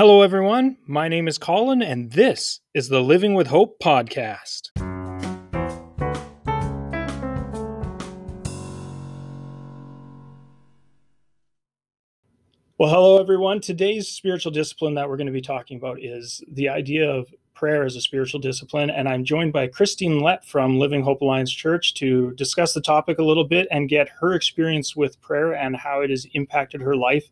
Hello, 0.00 0.22
everyone. 0.22 0.78
My 0.86 1.08
name 1.08 1.28
is 1.28 1.36
Colin, 1.36 1.82
and 1.82 2.12
this 2.12 2.60
is 2.72 2.88
the 2.88 3.02
Living 3.02 3.34
with 3.34 3.48
Hope 3.48 3.78
podcast. 3.80 4.70
Well, 12.78 12.88
hello, 12.88 13.20
everyone. 13.20 13.60
Today's 13.60 14.08
spiritual 14.08 14.52
discipline 14.52 14.94
that 14.94 15.06
we're 15.06 15.18
going 15.18 15.26
to 15.26 15.34
be 15.34 15.42
talking 15.42 15.76
about 15.76 16.02
is 16.02 16.42
the 16.50 16.70
idea 16.70 17.06
of 17.06 17.28
prayer 17.52 17.84
as 17.84 17.94
a 17.94 18.00
spiritual 18.00 18.40
discipline. 18.40 18.88
And 18.88 19.06
I'm 19.06 19.22
joined 19.22 19.52
by 19.52 19.66
Christine 19.66 20.20
Lett 20.20 20.46
from 20.46 20.78
Living 20.78 21.02
Hope 21.02 21.20
Alliance 21.20 21.52
Church 21.52 21.92
to 21.96 22.32
discuss 22.36 22.72
the 22.72 22.80
topic 22.80 23.18
a 23.18 23.22
little 23.22 23.44
bit 23.44 23.68
and 23.70 23.86
get 23.86 24.08
her 24.20 24.32
experience 24.32 24.96
with 24.96 25.20
prayer 25.20 25.52
and 25.52 25.76
how 25.76 26.00
it 26.00 26.08
has 26.08 26.26
impacted 26.32 26.80
her 26.80 26.96
life 26.96 27.28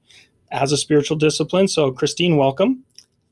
as 0.51 0.73
a 0.73 0.77
spiritual 0.77 1.17
discipline. 1.17 1.69
So, 1.69 1.91
Christine, 1.93 2.37
welcome. 2.37 2.85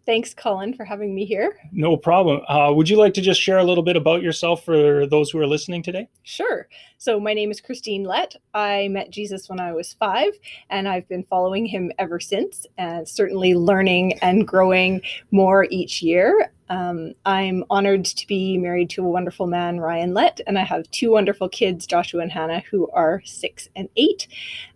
Thanks, 0.07 0.33
Colin, 0.33 0.73
for 0.73 0.85
having 0.85 1.17
me 1.17 1.25
here. 1.25 1.59
No 1.73 1.97
problem. 1.97 2.41
Uh, 2.47 2.73
would 2.73 2.89
you 2.89 2.97
like 2.97 3.13
to 3.15 3.21
just 3.21 3.41
share 3.41 3.59
a 3.59 3.65
little 3.65 3.83
bit 3.83 3.97
about 3.97 4.23
yourself 4.23 4.65
for 4.65 5.05
those 5.05 5.31
who 5.31 5.41
are 5.41 5.49
listening 5.49 5.83
today? 5.83 6.09
Sure. 6.23 6.69
So, 6.99 7.19
my 7.19 7.35
name 7.35 7.51
is 7.51 7.61
Christine 7.61 8.05
Lett. 8.05 8.37
I 8.55 8.87
met 8.87 9.11
Jesus 9.11 9.49
when 9.49 9.59
I 9.59 9.73
was 9.73 9.95
five, 9.95 10.33
and 10.71 10.87
I've 10.87 11.09
been 11.09 11.25
following 11.25 11.67
him 11.67 11.91
ever 11.99 12.21
since, 12.21 12.67
and 12.79 13.07
certainly 13.09 13.57
learning 13.57 14.17
and 14.21 14.47
growing 14.47 15.01
more 15.33 15.67
each 15.71 16.03
year. 16.03 16.53
Um, 16.69 17.13
I'm 17.25 17.65
honored 17.71 18.05
to 18.05 18.27
be 18.27 18.59
married 18.59 18.91
to 18.91 19.05
a 19.05 19.09
wonderful 19.09 19.47
man, 19.47 19.81
Ryan 19.81 20.15
Lett, 20.15 20.41
and 20.47 20.59
I 20.59 20.65
have 20.65 20.91
two 20.91 21.13
wonderful 21.13 21.49
kids, 21.49 21.87
Joshua 21.87 22.23
and 22.23 22.33
Hannah, 22.33 22.63
who 22.71 22.91
are 22.91 23.23
six 23.25 23.69
and 23.77 23.89
eight. 23.97 24.29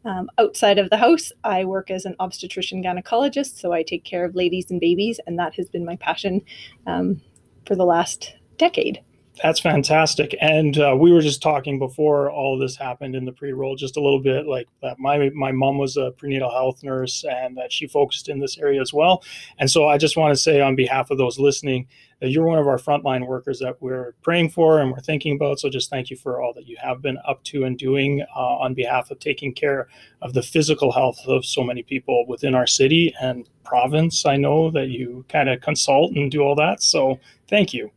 Um, 0.04 0.30
outside 0.38 0.78
of 0.78 0.90
the 0.90 0.96
house, 0.96 1.32
I 1.42 1.64
work 1.64 1.90
as 1.90 2.04
an 2.04 2.16
obstetrician 2.20 2.82
gynecologist, 2.82 3.58
so 3.58 3.72
I 3.72 3.82
take 3.82 4.04
care 4.04 4.24
of 4.24 4.34
ladies 4.34 4.70
and 4.70 4.80
babies, 4.80 5.20
and 5.26 5.38
that 5.38 5.54
has 5.54 5.68
been 5.68 5.84
my 5.84 5.96
passion 5.96 6.42
um, 6.86 7.20
for 7.66 7.74
the 7.74 7.84
last 7.84 8.34
decade. 8.56 9.02
That's 9.42 9.60
fantastic. 9.60 10.36
And 10.40 10.76
uh, 10.78 10.94
we 10.98 11.12
were 11.12 11.22
just 11.22 11.40
talking 11.40 11.78
before 11.78 12.30
all 12.30 12.58
this 12.58 12.76
happened 12.76 13.14
in 13.14 13.24
the 13.24 13.32
pre-roll, 13.32 13.74
just 13.74 13.96
a 13.96 14.00
little 14.00 14.20
bit 14.20 14.46
like 14.46 14.68
that. 14.82 14.98
My 14.98 15.30
my 15.30 15.50
mom 15.50 15.78
was 15.78 15.96
a 15.96 16.10
prenatal 16.12 16.50
health 16.50 16.82
nurse, 16.82 17.24
and 17.24 17.56
that 17.56 17.72
she 17.72 17.86
focused 17.86 18.28
in 18.28 18.38
this 18.38 18.58
area 18.58 18.80
as 18.82 18.92
well. 18.92 19.22
And 19.58 19.70
so 19.70 19.88
I 19.88 19.96
just 19.96 20.16
want 20.16 20.32
to 20.32 20.36
say 20.36 20.60
on 20.60 20.76
behalf 20.76 21.10
of 21.10 21.16
those 21.16 21.38
listening 21.38 21.86
that 22.20 22.28
you're 22.28 22.44
one 22.44 22.58
of 22.58 22.68
our 22.68 22.76
frontline 22.76 23.26
workers 23.26 23.58
that 23.60 23.80
we're 23.80 24.14
praying 24.20 24.50
for 24.50 24.80
and 24.80 24.92
we're 24.92 25.00
thinking 25.00 25.36
about. 25.36 25.58
So 25.58 25.70
just 25.70 25.88
thank 25.88 26.10
you 26.10 26.16
for 26.16 26.42
all 26.42 26.52
that 26.52 26.66
you 26.66 26.76
have 26.78 27.00
been 27.00 27.16
up 27.26 27.42
to 27.44 27.64
and 27.64 27.78
doing 27.78 28.22
uh, 28.36 28.38
on 28.38 28.74
behalf 28.74 29.10
of 29.10 29.20
taking 29.20 29.54
care 29.54 29.88
of 30.20 30.34
the 30.34 30.42
physical 30.42 30.92
health 30.92 31.18
of 31.26 31.46
so 31.46 31.64
many 31.64 31.82
people 31.82 32.26
within 32.26 32.54
our 32.54 32.66
city 32.66 33.14
and 33.22 33.48
province. 33.64 34.26
I 34.26 34.36
know 34.36 34.70
that 34.72 34.88
you 34.88 35.24
kind 35.30 35.48
of 35.48 35.62
consult 35.62 36.12
and 36.12 36.30
do 36.30 36.42
all 36.42 36.54
that. 36.56 36.82
So 36.82 37.18
thank 37.48 37.72
you 37.72 37.90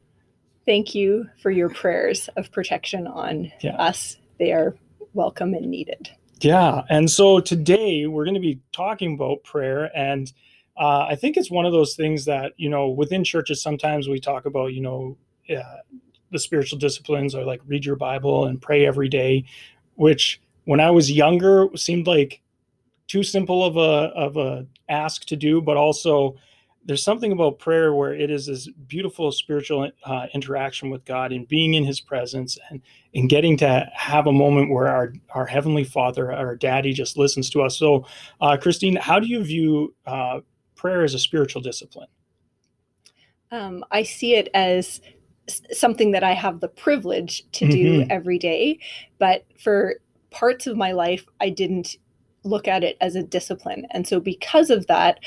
thank 0.66 0.96
you 0.96 1.28
for 1.42 1.52
your 1.52 1.70
prayers 1.70 2.30
of 2.38 2.52
protection 2.52 3.08
on 3.08 3.52
yeah. 3.62 3.76
us. 3.76 4.18
They 4.40 4.52
are 4.52 4.76
welcome 5.14 5.54
and 5.54 5.70
needed. 5.70 6.10
Yeah. 6.42 6.84
And 6.90 7.10
so 7.10 7.40
today 7.40 8.06
we're 8.08 8.26
going 8.26 8.34
to 8.34 8.40
be 8.40 8.60
talking 8.72 9.14
about 9.14 9.44
prayer. 9.44 9.90
And 9.96 10.32
uh, 10.76 11.06
I 11.10 11.16
think 11.16 11.38
it's 11.38 11.52
one 11.52 11.66
of 11.66 11.72
those 11.72 11.96
things 11.96 12.26
that, 12.26 12.54
you 12.58 12.70
know, 12.70 12.90
within 12.90 13.24
churches, 13.24 13.62
sometimes 13.62 14.08
we 14.08 14.20
talk 14.20 14.46
about, 14.46 14.74
you 14.74 14.82
know, 14.82 15.18
uh, 15.50 15.78
the 16.32 16.40
spiritual 16.40 16.80
disciplines 16.80 17.36
are 17.36 17.46
like 17.46 17.62
read 17.68 17.86
your 17.86 17.96
Bible 17.96 18.46
and 18.46 18.62
pray 18.62 18.86
every 18.86 19.08
day, 19.08 19.46
which 19.96 20.42
when 20.66 20.80
I 20.80 20.92
was 20.92 21.12
younger 21.12 21.68
seemed 21.76 22.08
like 22.08 22.42
too 23.08 23.24
simple 23.24 23.64
of 23.64 23.78
a, 23.78 24.12
of 24.16 24.38
a 24.38 24.66
ask 24.90 25.26
to 25.26 25.36
do, 25.36 25.62
but 25.62 25.78
also 25.78 26.36
there's 26.86 27.04
something 27.04 27.32
about 27.32 27.60
prayer 27.60 27.94
where 27.94 28.14
it 28.14 28.30
is 28.30 28.48
this 28.48 28.70
beautiful 28.88 29.32
spiritual 29.32 29.90
uh, 30.06 30.26
interaction 30.34 30.90
with 30.90 31.06
God 31.06 31.32
and 31.32 31.48
being 31.48 31.74
in 31.74 31.84
His 31.84 32.02
presence 32.02 32.58
and 32.70 32.82
and 33.16 33.30
getting 33.30 33.58
to 33.58 33.90
have 33.94 34.28
a 34.28 34.32
moment 34.32 34.70
where 34.70 34.88
our 34.88 35.14
our 35.34 35.46
heavenly 35.46 35.84
Father, 35.84 36.32
our 36.32 36.56
Daddy, 36.56 36.94
just 36.94 37.18
listens 37.18 37.50
to 37.52 37.62
us. 37.62 37.78
So, 37.78 38.06
uh, 38.42 38.58
Christine, 38.58 38.96
how 38.96 39.20
do 39.20 39.28
you 39.28 39.44
view 39.44 39.94
uh, 40.06 40.42
prayer 40.76 41.04
as 41.04 41.14
a 41.14 41.20
spiritual 41.20 41.62
discipline? 41.62 42.08
Um, 43.52 43.86
I 43.92 44.04
see 44.04 44.36
it 44.36 44.50
as 44.54 45.00
something 45.72 46.12
that 46.12 46.24
I 46.24 46.34
have 46.34 46.60
the 46.60 46.70
privilege 46.70 47.44
to 47.54 47.68
do 47.68 48.00
mm-hmm. 48.00 48.12
every 48.12 48.40
day, 48.40 48.80
but 49.20 49.46
for 49.60 49.96
parts 50.32 50.68
of 50.68 50.78
my 50.78 50.92
life, 50.92 51.26
I 51.40 51.50
didn't 51.50 51.98
look 52.44 52.68
at 52.68 52.84
it 52.84 52.98
as 53.00 53.16
a 53.16 53.24
discipline, 53.24 53.86
and 53.92 54.06
so 54.06 54.20
because 54.20 54.70
of 54.70 54.88
that, 54.88 55.20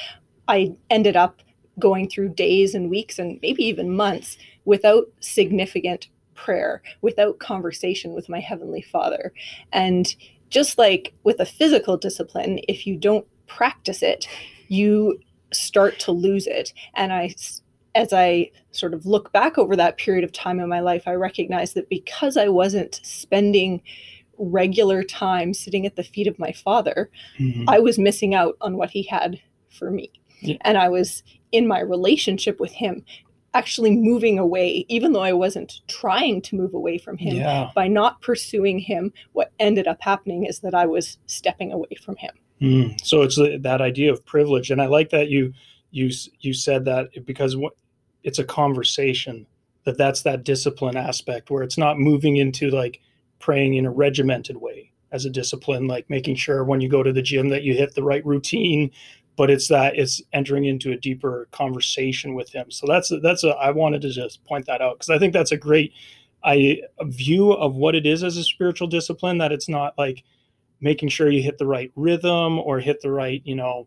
I 0.49 0.75
ended 0.91 1.17
up 1.17 1.43
going 1.79 2.09
through 2.09 2.31
days 2.31 2.75
and 2.75 2.91
weeks 2.91 3.19
and 3.19 3.39
maybe 3.43 3.63
even 3.65 3.95
months 3.95 4.39
without 4.65 5.07
significant 5.21 6.09
prayer, 6.35 6.83
without 7.03 7.39
conversation 7.39 8.13
with 8.13 8.29
my 8.29 8.41
Heavenly 8.41 8.83
Father. 8.83 9.33
And 9.73 10.15
just 10.51 10.79
like 10.79 11.13
with 11.25 11.41
a 11.41 11.47
physical 11.47 11.97
discipline, 11.97 12.61
if 12.69 12.87
you 12.87 12.97
don't 12.97 13.27
practice 13.47 14.03
it, 14.03 14.29
you 14.69 15.19
start 15.53 15.99
to 16.01 16.13
lose 16.13 16.47
it. 16.47 16.73
And 16.95 17.13
I, 17.13 17.35
as 17.95 18.13
I 18.13 18.51
sort 18.73 18.95
of 18.95 19.07
look 19.07 19.33
back 19.33 19.59
over 19.59 19.77
that 19.77 19.97
period 19.97 20.25
of 20.25 20.33
time 20.33 20.61
in 20.61 20.69
my 20.69 20.81
life, 20.81 21.05
I 21.07 21.15
recognize 21.15 21.73
that 21.75 21.89
because 21.89 22.37
I 22.37 22.49
wasn't 22.49 23.01
spending 23.03 23.83
regular 24.39 25.03
time 25.03 25.55
sitting 25.55 25.87
at 25.87 25.97
the 25.97 26.03
feet 26.03 26.27
of 26.27 26.39
my 26.39 26.53
father, 26.53 27.11
mm-hmm. 27.39 27.69
I 27.69 27.79
was 27.79 27.99
missing 27.99 28.35
out 28.35 28.57
on 28.61 28.77
what 28.77 28.91
he 28.91 29.03
had 29.03 29.41
for 29.71 29.91
me. 29.91 30.11
Yeah. 30.41 30.57
And 30.63 30.77
I 30.77 30.89
was 30.89 31.23
in 31.57 31.67
my 31.67 31.81
relationship 31.81 32.61
with 32.61 32.73
him 32.73 33.05
actually 33.55 33.97
moving 33.97 34.39
away, 34.39 34.85
even 34.89 35.13
though 35.13 35.23
I 35.23 35.33
wasn't 35.33 35.81
trying 35.89 36.43
to 36.43 36.57
move 36.57 36.75
away 36.75 36.99
from 36.99 37.17
him. 37.17 37.37
Yeah. 37.37 37.71
By 37.75 37.89
not 37.89 38.21
pursuing 38.21 38.79
him, 38.79 39.13
what 39.33 39.51
ended 39.59 39.87
up 39.87 39.97
happening 40.01 40.45
is 40.45 40.61
that 40.61 40.75
I 40.75 40.85
was 40.85 41.19
stepping 41.27 41.73
away 41.73 41.97
from 42.05 42.17
him. 42.17 42.33
Mm. 42.61 43.01
So 43.03 43.23
it's 43.23 43.37
that 43.37 43.81
idea 43.81 44.13
of 44.13 44.25
privilege, 44.27 44.71
and 44.71 44.81
I 44.81 44.87
like 44.87 45.11
that 45.11 45.29
you 45.29 45.55
you 45.91 46.11
you 46.41 46.53
said 46.53 46.85
that 46.85 47.09
because 47.25 47.57
it's 48.23 48.39
a 48.39 48.45
conversation 48.45 49.47
that 49.85 49.97
that's 49.97 50.23
that 50.23 50.45
discipline 50.45 50.97
aspect 50.97 51.51
where 51.51 51.63
it's 51.63 51.79
not 51.79 51.99
moving 51.99 52.37
into 52.37 52.71
like 52.71 53.01
praying 53.39 53.75
in 53.75 53.87
a 53.87 53.91
regimented 53.91 54.57
way 54.57 54.91
as 55.13 55.25
a 55.25 55.31
discipline 55.31 55.87
like 55.87 56.11
making 56.11 56.35
sure 56.35 56.65
when 56.65 56.81
you 56.81 56.89
go 56.89 57.03
to 57.03 57.13
the 57.13 57.23
gym 57.23 57.51
that 57.51 57.63
you 57.63 57.75
hit 57.75 57.95
the 57.95 58.03
right 58.03 58.25
routine 58.27 58.91
but 59.37 59.51
it's 59.51 59.69
that 59.69 59.97
it's 59.97 60.23
entering 60.33 60.65
into 60.65 60.93
a 60.93 60.97
deeper 60.97 61.49
conversation 61.53 62.35
with 62.35 62.51
him. 62.51 62.71
So 62.71 62.87
that's 62.87 63.13
that's 63.23 63.45
a 63.45 63.51
I 63.51 63.71
wanted 63.71 64.03
to 64.03 64.11
just 64.11 64.45
point 64.45 64.67
that 64.67 64.81
out 64.81 64.99
because 64.99 65.11
I 65.11 65.19
think 65.19 65.33
that's 65.33 65.53
a 65.53 65.57
great 65.57 65.93
I 66.43 66.81
a 66.99 67.05
view 67.05 67.53
of 67.53 67.77
what 67.77 67.95
it 67.95 68.07
is 68.07 68.25
as 68.25 68.37
a 68.37 68.45
spiritual 68.45 68.89
discipline 68.89 69.39
that 69.39 69.53
it's 69.53 69.69
not 69.69 69.97
like 69.99 70.25
making 70.81 71.09
sure 71.09 71.31
you 71.31 71.43
hit 71.43 71.59
the 71.59 71.67
right 71.67 71.91
rhythm 71.97 72.59
or 72.59 72.81
hit 72.81 73.01
the 73.01 73.11
right, 73.11 73.43
you 73.45 73.55
know, 73.55 73.87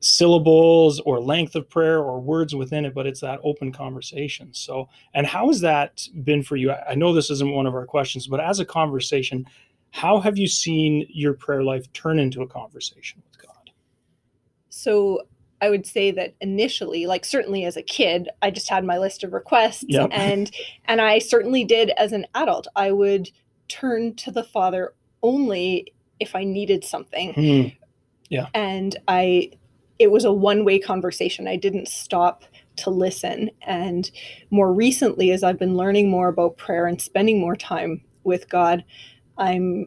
syllables 0.00 1.00
or 1.00 1.20
length 1.20 1.54
of 1.54 1.68
prayer 1.68 1.98
or 1.98 2.20
words 2.20 2.54
within 2.54 2.84
it, 2.84 2.94
but 2.94 3.06
it's 3.06 3.20
that 3.20 3.40
open 3.42 3.72
conversation. 3.72 4.52
So, 4.52 4.88
and 5.14 5.26
how 5.26 5.48
has 5.48 5.60
that 5.60 6.06
been 6.24 6.42
for 6.42 6.56
you? 6.56 6.72
I 6.72 6.94
know 6.94 7.12
this 7.12 7.30
isn't 7.30 7.52
one 7.52 7.66
of 7.66 7.74
our 7.74 7.86
questions, 7.86 8.26
but 8.26 8.40
as 8.40 8.60
a 8.60 8.64
conversation, 8.64 9.46
how 9.90 10.20
have 10.20 10.36
you 10.36 10.48
seen 10.48 11.06
your 11.08 11.32
prayer 11.32 11.62
life 11.62 11.90
turn 11.92 12.18
into 12.18 12.42
a 12.42 12.46
conversation? 12.46 13.22
So 14.76 15.22
I 15.62 15.70
would 15.70 15.86
say 15.86 16.10
that 16.10 16.34
initially, 16.40 17.06
like 17.06 17.24
certainly 17.24 17.64
as 17.64 17.76
a 17.76 17.82
kid, 17.82 18.28
I 18.42 18.50
just 18.50 18.68
had 18.68 18.84
my 18.84 18.98
list 18.98 19.24
of 19.24 19.32
requests 19.32 19.86
yep. 19.88 20.10
and 20.12 20.50
and 20.84 21.00
I 21.00 21.18
certainly 21.18 21.64
did 21.64 21.90
as 21.90 22.12
an 22.12 22.26
adult. 22.34 22.66
I 22.76 22.92
would 22.92 23.30
turn 23.68 24.14
to 24.16 24.30
the 24.30 24.44
Father 24.44 24.92
only 25.22 25.92
if 26.20 26.36
I 26.36 26.44
needed 26.44 26.84
something. 26.84 27.32
Mm. 27.32 27.76
Yeah. 28.28 28.48
And 28.54 28.96
I 29.08 29.52
it 29.98 30.10
was 30.10 30.26
a 30.26 30.32
one-way 30.32 30.78
conversation. 30.78 31.48
I 31.48 31.56
didn't 31.56 31.88
stop 31.88 32.44
to 32.76 32.90
listen. 32.90 33.50
And 33.62 34.10
more 34.50 34.70
recently, 34.70 35.30
as 35.30 35.42
I've 35.42 35.58
been 35.58 35.78
learning 35.78 36.10
more 36.10 36.28
about 36.28 36.58
prayer 36.58 36.86
and 36.86 37.00
spending 37.00 37.40
more 37.40 37.56
time 37.56 38.02
with 38.24 38.50
God, 38.50 38.84
I'm 39.38 39.86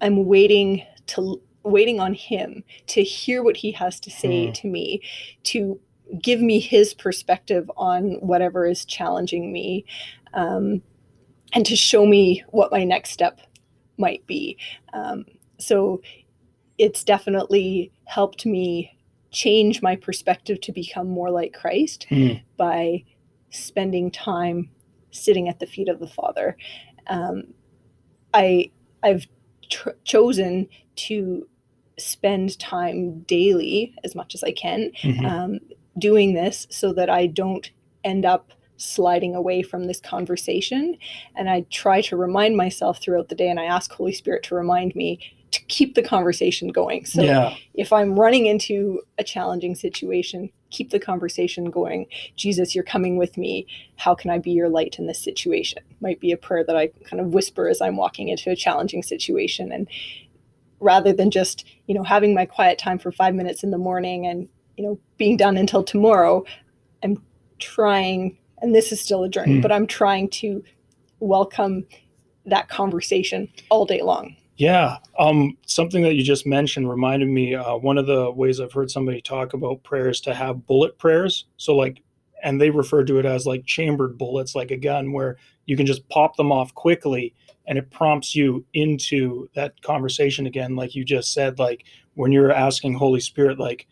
I'm 0.00 0.26
waiting 0.26 0.82
to 1.06 1.40
waiting 1.66 2.00
on 2.00 2.14
him 2.14 2.62
to 2.86 3.02
hear 3.02 3.42
what 3.42 3.56
he 3.56 3.72
has 3.72 4.00
to 4.00 4.10
say 4.10 4.46
mm. 4.46 4.54
to 4.54 4.68
me, 4.68 5.02
to 5.44 5.80
give 6.22 6.40
me 6.40 6.60
his 6.60 6.94
perspective 6.94 7.70
on 7.76 8.12
whatever 8.20 8.66
is 8.66 8.84
challenging 8.84 9.52
me, 9.52 9.84
um, 10.34 10.80
and 11.52 11.66
to 11.66 11.76
show 11.76 12.06
me 12.06 12.44
what 12.50 12.70
my 12.70 12.84
next 12.84 13.10
step 13.10 13.40
might 13.98 14.24
be. 14.26 14.56
Um, 14.92 15.24
so 15.58 16.00
it's 16.78 17.02
definitely 17.02 17.90
helped 18.04 18.46
me 18.46 18.92
change 19.30 19.82
my 19.82 19.96
perspective 19.96 20.60
to 20.60 20.72
become 20.72 21.08
more 21.08 21.30
like 21.30 21.52
Christ 21.52 22.06
mm. 22.10 22.40
by 22.56 23.04
spending 23.50 24.10
time 24.10 24.70
sitting 25.10 25.48
at 25.48 25.58
the 25.58 25.66
feet 25.66 25.88
of 25.88 25.98
the 25.98 26.06
Father. 26.06 26.56
Um, 27.08 27.54
I 28.32 28.70
I've 29.02 29.26
tr- 29.70 29.90
chosen 30.04 30.68
to 30.96 31.48
spend 31.98 32.58
time 32.58 33.20
daily 33.20 33.94
as 34.04 34.14
much 34.14 34.34
as 34.34 34.44
I 34.44 34.52
can 34.52 34.92
Mhm. 35.02 35.24
um, 35.24 35.60
doing 35.98 36.34
this 36.34 36.66
so 36.70 36.92
that 36.92 37.08
I 37.08 37.26
don't 37.26 37.70
end 38.04 38.24
up 38.26 38.52
sliding 38.76 39.34
away 39.34 39.62
from 39.62 39.86
this 39.86 40.00
conversation. 40.00 40.96
And 41.34 41.48
I 41.48 41.62
try 41.70 42.02
to 42.02 42.16
remind 42.16 42.56
myself 42.56 43.00
throughout 43.00 43.30
the 43.30 43.34
day, 43.34 43.48
and 43.48 43.58
I 43.58 43.64
ask 43.64 43.90
Holy 43.92 44.12
Spirit 44.12 44.42
to 44.44 44.54
remind 44.54 44.94
me 44.94 45.18
to 45.52 45.62
keep 45.66 45.94
the 45.94 46.02
conversation 46.02 46.68
going. 46.68 47.06
So 47.06 47.22
yeah. 47.22 47.54
if 47.72 47.92
I'm 47.92 48.18
running 48.18 48.46
into 48.46 49.00
a 49.16 49.24
challenging 49.24 49.74
situation, 49.74 50.50
keep 50.70 50.90
the 50.90 50.98
conversation 50.98 51.70
going. 51.70 52.06
Jesus, 52.34 52.74
you're 52.74 52.84
coming 52.84 53.16
with 53.16 53.38
me. 53.38 53.66
How 53.94 54.14
can 54.14 54.30
I 54.30 54.38
be 54.38 54.50
your 54.50 54.68
light 54.68 54.98
in 54.98 55.06
this 55.06 55.20
situation? 55.20 55.82
Might 56.00 56.20
be 56.20 56.32
a 56.32 56.36
prayer 56.36 56.64
that 56.64 56.76
I 56.76 56.88
kind 57.04 57.20
of 57.20 57.32
whisper 57.32 57.68
as 57.68 57.80
I'm 57.80 57.96
walking 57.96 58.28
into 58.28 58.50
a 58.50 58.56
challenging 58.56 59.02
situation. 59.02 59.72
And 59.72 59.88
rather 60.80 61.12
than 61.12 61.30
just, 61.30 61.66
you 61.86 61.94
know, 61.94 62.02
having 62.02 62.34
my 62.34 62.46
quiet 62.46 62.78
time 62.78 62.98
for 62.98 63.10
five 63.10 63.34
minutes 63.34 63.62
in 63.62 63.70
the 63.70 63.78
morning 63.78 64.26
and, 64.26 64.48
you 64.76 64.84
know, 64.84 64.98
being 65.16 65.36
done 65.36 65.56
until 65.56 65.82
tomorrow, 65.82 66.44
I'm 67.02 67.22
trying, 67.58 68.36
and 68.60 68.74
this 68.74 68.92
is 68.92 69.00
still 69.00 69.24
a 69.24 69.28
journey, 69.28 69.56
Hmm. 69.56 69.60
but 69.60 69.72
I'm 69.72 69.86
trying 69.86 70.28
to 70.30 70.62
welcome 71.20 71.86
that 72.44 72.68
conversation 72.68 73.48
all 73.70 73.84
day 73.86 74.02
long. 74.02 74.36
Yeah, 74.58 74.98
um, 75.18 75.56
something 75.66 76.02
that 76.02 76.14
you 76.14 76.22
just 76.22 76.46
mentioned 76.46 76.88
reminded 76.88 77.28
me. 77.28 77.54
Uh, 77.54 77.76
one 77.76 77.98
of 77.98 78.06
the 78.06 78.30
ways 78.30 78.58
I've 78.58 78.72
heard 78.72 78.90
somebody 78.90 79.20
talk 79.20 79.52
about 79.52 79.82
prayers 79.82 80.20
to 80.22 80.34
have 80.34 80.66
bullet 80.66 80.98
prayers. 80.98 81.44
So, 81.58 81.76
like, 81.76 82.02
and 82.42 82.60
they 82.60 82.70
refer 82.70 83.04
to 83.04 83.18
it 83.18 83.26
as 83.26 83.46
like 83.46 83.64
chambered 83.66 84.18
bullets, 84.18 84.54
like 84.54 84.70
a 84.70 84.76
gun, 84.76 85.12
where 85.12 85.36
you 85.66 85.76
can 85.76 85.86
just 85.86 86.08
pop 86.08 86.36
them 86.36 86.52
off 86.52 86.74
quickly, 86.74 87.34
and 87.66 87.78
it 87.78 87.90
prompts 87.90 88.34
you 88.34 88.64
into 88.74 89.48
that 89.54 89.80
conversation 89.82 90.46
again. 90.46 90.76
Like 90.76 90.94
you 90.94 91.04
just 91.04 91.32
said, 91.32 91.58
like 91.58 91.84
when 92.14 92.32
you're 92.32 92.52
asking 92.52 92.94
Holy 92.94 93.20
Spirit, 93.20 93.58
like, 93.58 93.86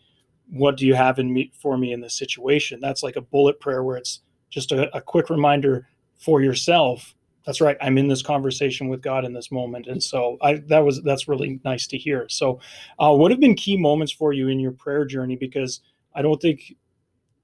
what 0.49 0.77
do 0.77 0.85
you 0.85 0.93
have 0.95 1.19
in 1.19 1.33
me 1.33 1.51
for 1.59 1.77
me 1.77 1.91
in 1.91 2.01
this 2.01 2.17
situation? 2.17 2.79
That's 2.79 3.03
like 3.03 3.15
a 3.15 3.21
bullet 3.21 3.59
prayer 3.59 3.83
where 3.83 3.97
it's 3.97 4.21
just 4.49 4.71
a, 4.71 4.95
a 4.95 5.01
quick 5.01 5.29
reminder 5.29 5.87
for 6.17 6.41
yourself 6.41 7.13
that's 7.45 7.61
right 7.61 7.77
i'm 7.81 7.97
in 7.97 8.07
this 8.07 8.21
conversation 8.21 8.87
with 8.87 9.01
god 9.01 9.25
in 9.25 9.33
this 9.33 9.51
moment 9.51 9.87
and 9.87 10.01
so 10.01 10.37
i 10.41 10.55
that 10.67 10.79
was 10.79 11.01
that's 11.03 11.27
really 11.27 11.59
nice 11.63 11.87
to 11.87 11.97
hear 11.97 12.25
so 12.29 12.59
uh, 12.99 13.11
what 13.11 13.31
have 13.31 13.39
been 13.39 13.55
key 13.55 13.77
moments 13.77 14.11
for 14.11 14.33
you 14.33 14.47
in 14.47 14.59
your 14.59 14.71
prayer 14.71 15.05
journey 15.05 15.35
because 15.35 15.81
i 16.15 16.21
don't 16.21 16.41
think 16.41 16.73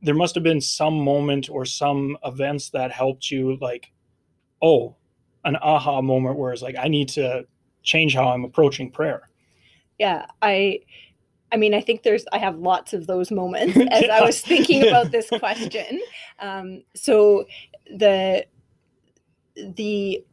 there 0.02 0.16
must 0.16 0.36
have 0.36 0.44
been 0.44 0.62
some 0.62 1.00
moment 1.00 1.50
or 1.50 1.66
some 1.66 2.18
events 2.26 2.70
that 2.72 2.92
helped 2.92 3.30
you 3.30 3.58
like 3.62 3.92
oh 4.62 4.96
an 5.46 5.56
aha 5.58 6.02
moment 6.02 6.38
where 6.38 6.52
it's 6.52 6.62
like 6.62 6.76
i 6.80 6.88
need 6.88 7.10
to 7.10 7.46
change 7.84 8.14
how 8.14 8.30
i'm 8.30 8.44
approaching 8.44 8.92
prayer. 8.92 9.28
Yeah 9.98 10.26
i 10.42 10.80
i 11.52 11.58
mean 11.58 11.74
i 11.74 11.82
think 11.82 12.04
there's 12.04 12.26
i 12.32 12.38
have 12.38 12.58
lots 12.58 12.94
of 12.94 13.08
those 13.08 13.32
moments 13.32 13.78
as 13.92 14.10
i 14.10 14.22
was 14.22 14.42
thinking 14.42 14.88
about 14.88 15.12
this 15.12 15.30
question. 15.40 16.02
Um, 16.40 16.84
so 16.96 17.46
the 17.98 18.46
the 19.56 20.24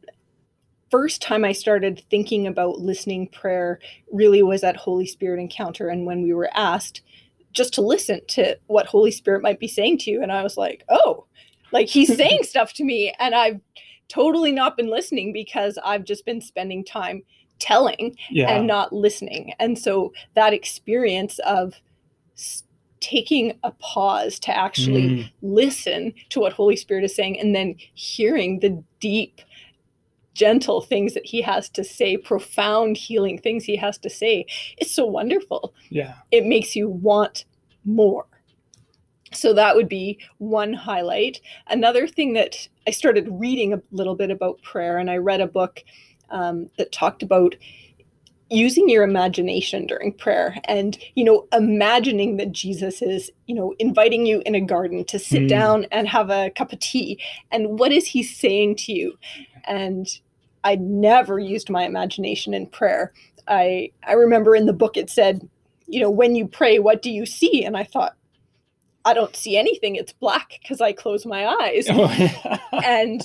first 0.89 1.21
time 1.21 1.45
i 1.45 1.51
started 1.51 2.03
thinking 2.09 2.47
about 2.47 2.79
listening 2.79 3.27
prayer 3.27 3.79
really 4.11 4.41
was 4.41 4.63
at 4.63 4.75
holy 4.75 5.05
spirit 5.05 5.39
encounter 5.39 5.89
and 5.89 6.05
when 6.05 6.23
we 6.23 6.33
were 6.33 6.49
asked 6.55 7.01
just 7.51 7.73
to 7.73 7.81
listen 7.81 8.21
to 8.27 8.57
what 8.67 8.85
holy 8.85 9.11
spirit 9.11 9.41
might 9.41 9.59
be 9.59 9.67
saying 9.67 9.97
to 9.99 10.11
you. 10.11 10.21
And 10.21 10.31
i 10.31 10.43
was 10.43 10.57
like 10.57 10.83
oh 10.89 11.25
like 11.71 11.87
he's 11.87 12.15
saying 12.23 12.43
stuff 12.43 12.73
to 12.73 12.83
me. 12.83 13.13
And 13.19 13.35
i've 13.35 13.59
totally 14.07 14.51
not 14.51 14.75
been 14.75 14.89
listening 14.89 15.31
because 15.31 15.77
i've 15.83 16.03
just 16.03 16.25
been 16.25 16.41
spending 16.41 16.83
time 16.83 17.21
telling 17.59 18.15
yeah. 18.29 18.49
and 18.49 18.65
not 18.65 18.91
listening. 18.91 19.53
And 19.59 19.77
so 19.77 20.13
that 20.33 20.53
experience 20.53 21.39
of 21.39 21.75
taking 23.01 23.57
a 23.63 23.71
pause 23.71 24.39
to 24.39 24.55
actually 24.55 25.09
Mm, 25.09 25.31
listen 25.41 26.13
to 26.29 26.39
what 26.39 26.53
Holy 26.53 26.75
Spirit 26.75 27.03
is 27.03 27.15
saying 27.15 27.39
and 27.39 27.55
then 27.55 27.75
hearing 27.93 28.59
the 28.59 28.83
deep, 28.99 29.41
gentle 30.39 30.81
things 30.81 31.13
that 31.15 31.25
He 31.33 31.41
has 31.41 31.69
to 31.77 31.83
say, 31.83 32.17
profound 32.17 32.97
healing 32.97 33.37
things 33.37 33.63
He 33.65 33.75
has 33.85 33.97
to 33.99 34.09
say, 34.09 34.45
it's 34.77 34.93
so 34.99 35.05
wonderful. 35.05 35.73
yeah 35.89 36.13
It 36.31 36.45
makes 36.45 36.75
you 36.75 36.89
want 36.89 37.45
more. 37.85 38.25
So 39.31 39.53
that 39.53 39.75
would 39.75 39.89
be 39.89 40.17
one 40.39 40.73
highlight. 40.73 41.39
Another 41.67 42.07
thing 42.07 42.33
that 42.33 42.67
I 42.87 42.91
started 42.91 43.27
reading 43.29 43.73
a 43.73 43.81
little 43.91 44.15
bit 44.15 44.31
about 44.31 44.61
prayer, 44.63 44.97
and 44.97 45.09
I 45.11 45.17
read 45.17 45.41
a 45.41 45.47
book 45.47 45.83
um, 46.31 46.67
that 46.77 46.91
talked 46.91 47.21
about 47.23 47.55
using 48.51 48.89
your 48.89 49.03
imagination 49.03 49.85
during 49.85 50.11
prayer 50.11 50.55
and 50.65 50.97
you 51.13 51.23
know 51.23 51.47
imagining 51.53 52.37
that 52.37 52.51
jesus 52.51 52.99
is 53.03 53.29
you 53.45 53.53
know 53.53 53.75
inviting 53.77 54.25
you 54.25 54.41
in 54.43 54.55
a 54.55 54.61
garden 54.75 55.05
to 55.05 55.19
sit 55.19 55.43
Mm. 55.43 55.49
down 55.49 55.85
and 55.91 56.07
have 56.07 56.31
a 56.31 56.49
cup 56.57 56.73
of 56.73 56.79
tea 56.79 57.19
and 57.51 57.77
what 57.79 57.91
is 57.91 58.07
he 58.07 58.23
saying 58.23 58.75
to 58.77 58.91
you 58.91 59.07
and 59.67 60.07
i 60.63 60.75
never 60.75 61.39
used 61.39 61.69
my 61.69 61.83
imagination 61.85 62.53
in 62.53 62.67
prayer. 62.67 63.13
I 63.47 63.91
i 64.07 64.13
remember 64.13 64.55
in 64.55 64.65
the 64.65 64.73
book 64.73 64.97
it 64.97 65.09
said 65.09 65.47
you 65.87 65.99
know 66.01 66.09
when 66.11 66.35
you 66.35 66.47
pray 66.47 66.79
what 66.79 67.01
do 67.01 67.11
you 67.11 67.25
see? 67.25 67.63
And 67.65 67.75
i 67.77 67.83
thought 67.83 68.15
i 69.05 69.13
don't 69.13 69.35
see 69.35 69.57
anything. 69.57 69.95
It's 69.95 70.13
black 70.13 70.49
because 70.61 70.81
i 70.81 70.91
close 70.93 71.25
my 71.25 71.47
eyes. 71.47 71.87
And 72.85 73.21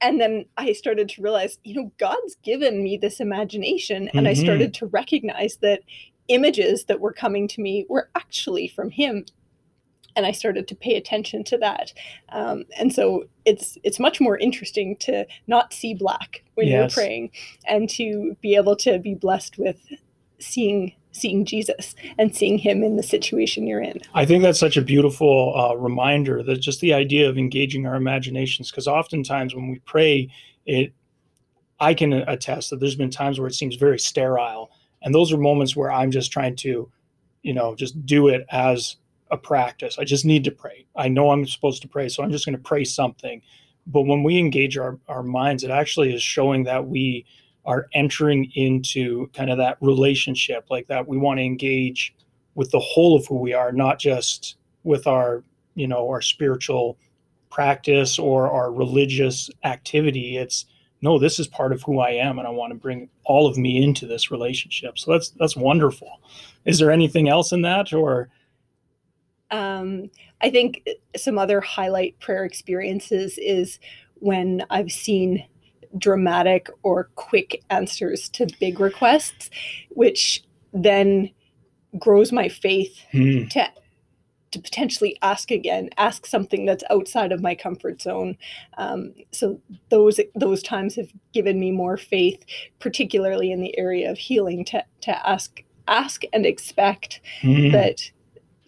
and 0.00 0.20
then 0.20 0.44
i 0.56 0.72
started 0.72 1.08
to 1.10 1.22
realize 1.22 1.58
you 1.64 1.74
know 1.74 1.92
god's 1.98 2.36
given 2.42 2.82
me 2.82 2.96
this 2.96 3.20
imagination 3.20 4.08
and 4.16 4.26
i 4.28 4.32
Mhm. 4.32 4.38
started 4.42 4.74
to 4.74 4.86
recognize 4.86 5.56
that 5.58 5.80
images 6.28 6.84
that 6.86 7.00
were 7.00 7.12
coming 7.12 7.46
to 7.48 7.60
me 7.60 7.86
were 7.88 8.08
actually 8.16 8.68
from 8.68 8.90
him 8.90 9.24
and 10.16 10.26
i 10.26 10.32
started 10.32 10.68
to 10.68 10.74
pay 10.74 10.96
attention 10.96 11.44
to 11.44 11.58
that. 11.58 11.92
Um, 12.30 12.64
and 12.78 12.92
so 12.92 13.24
it's 13.44 13.78
it's 13.82 13.98
much 13.98 14.20
more 14.20 14.38
interesting 14.38 14.96
to 15.00 15.26
not 15.46 15.72
see 15.72 15.94
black 15.94 16.42
when 16.54 16.68
Yes. 16.68 16.94
you're 16.96 17.04
praying 17.04 17.30
and 17.66 17.88
to 17.90 18.36
be 18.40 18.54
able 18.56 18.76
to 18.76 18.98
be 18.98 19.14
blessed 19.14 19.58
with 19.58 19.76
seeing 20.38 20.92
seeing 21.14 21.44
jesus 21.44 21.94
and 22.18 22.34
seeing 22.34 22.56
him 22.58 22.82
in 22.82 22.96
the 22.96 23.02
situation 23.02 23.66
you're 23.66 23.82
in. 23.82 24.00
I 24.14 24.24
think 24.24 24.42
that's 24.42 24.58
such 24.58 24.76
a 24.78 24.82
beautiful 24.82 25.54
uh, 25.56 25.74
reminder 25.76 26.42
that 26.42 26.56
just 26.60 26.80
the 26.80 26.94
idea 26.94 27.28
of 27.28 27.36
engaging 27.36 27.86
our 27.86 27.96
imaginations, 27.96 28.70
because 28.70 28.88
oftentimes 28.88 29.54
when 29.54 29.68
we 29.68 29.78
pray, 29.80 30.30
it, 30.64 30.92
I 31.80 31.92
can 31.94 32.12
attest 32.14 32.70
that 32.70 32.80
there's 32.80 32.94
been 32.96 33.10
times 33.10 33.38
where 33.38 33.48
it 33.48 33.54
seems 33.54 33.76
very 33.76 33.98
sterile, 33.98 34.70
and 35.02 35.14
those 35.14 35.32
are 35.32 35.36
moments 35.36 35.76
where 35.76 35.92
I'm 35.92 36.10
just 36.10 36.32
trying 36.32 36.56
to, 36.56 36.90
you 37.42 37.52
know, 37.52 37.74
just 37.74 38.06
do 38.06 38.28
it 38.28 38.46
as 38.50 38.96
a 39.32 39.36
practice. 39.36 39.98
I 39.98 40.04
just 40.04 40.24
need 40.24 40.44
to 40.44 40.50
pray. 40.52 40.86
I 40.94 41.08
know 41.08 41.30
I'm 41.30 41.46
supposed 41.46 41.82
to 41.82 41.88
pray, 41.88 42.08
so 42.08 42.22
I'm 42.22 42.30
just 42.30 42.44
going 42.44 42.56
to 42.56 42.62
pray 42.62 42.84
something. 42.84 43.42
But 43.86 44.02
when 44.02 44.22
we 44.22 44.38
engage 44.38 44.78
our 44.78 44.98
our 45.08 45.24
minds, 45.24 45.64
it 45.64 45.70
actually 45.70 46.14
is 46.14 46.22
showing 46.22 46.64
that 46.64 46.86
we 46.86 47.26
are 47.64 47.88
entering 47.94 48.50
into 48.54 49.28
kind 49.28 49.50
of 49.50 49.58
that 49.58 49.78
relationship, 49.80 50.66
like 50.70 50.86
that 50.88 51.08
we 51.08 51.16
want 51.16 51.38
to 51.38 51.44
engage 51.44 52.14
with 52.54 52.70
the 52.70 52.78
whole 52.78 53.16
of 53.16 53.26
who 53.26 53.36
we 53.36 53.54
are, 53.54 53.72
not 53.72 53.98
just 53.98 54.56
with 54.84 55.06
our, 55.06 55.42
you 55.74 55.86
know, 55.88 56.08
our 56.08 56.20
spiritual 56.20 56.98
practice 57.50 58.18
or 58.18 58.50
our 58.50 58.70
religious 58.72 59.48
activity. 59.64 60.36
It's 60.36 60.66
no, 61.00 61.18
this 61.18 61.40
is 61.40 61.48
part 61.48 61.72
of 61.72 61.82
who 61.82 61.98
I 61.98 62.10
am, 62.10 62.38
and 62.38 62.46
I 62.46 62.50
want 62.50 62.72
to 62.72 62.78
bring 62.78 63.08
all 63.24 63.48
of 63.48 63.58
me 63.58 63.82
into 63.82 64.06
this 64.06 64.30
relationship. 64.30 64.98
So 64.98 65.10
that's 65.10 65.30
that's 65.30 65.56
wonderful. 65.56 66.20
Is 66.64 66.78
there 66.78 66.92
anything 66.92 67.28
else 67.28 67.52
in 67.52 67.62
that, 67.62 67.92
or 67.92 68.28
um, 69.52 70.10
I 70.40 70.50
think 70.50 70.88
some 71.16 71.38
other 71.38 71.60
highlight 71.60 72.18
prayer 72.18 72.44
experiences 72.44 73.38
is 73.38 73.78
when 74.14 74.64
I've 74.70 74.90
seen 74.90 75.46
dramatic 75.98 76.68
or 76.82 77.10
quick 77.16 77.62
answers 77.70 78.28
to 78.30 78.46
big 78.58 78.80
requests, 78.80 79.50
which 79.90 80.42
then 80.72 81.30
grows 81.98 82.32
my 82.32 82.48
faith 82.48 82.98
Hmm, 83.12 83.44
to 83.48 83.68
to 84.52 84.60
potentially 84.60 85.16
ask 85.22 85.50
again, 85.50 85.88
ask 85.96 86.26
something 86.26 86.66
that's 86.66 86.84
outside 86.90 87.32
of 87.32 87.40
my 87.40 87.54
comfort 87.54 88.02
zone. 88.02 88.36
Um, 88.76 89.14
so 89.32 89.60
those 89.90 90.20
those 90.34 90.62
times 90.62 90.96
have 90.96 91.10
given 91.32 91.60
me 91.60 91.70
more 91.70 91.96
faith, 91.96 92.42
particularly 92.78 93.50
in 93.50 93.60
the 93.60 93.76
area 93.78 94.10
of 94.10 94.18
healing, 94.18 94.64
to 94.66 94.84
to 95.02 95.28
ask 95.28 95.62
ask 95.88 96.22
and 96.32 96.46
expect 96.46 97.20
hmm. 97.42 97.70
that 97.70 98.10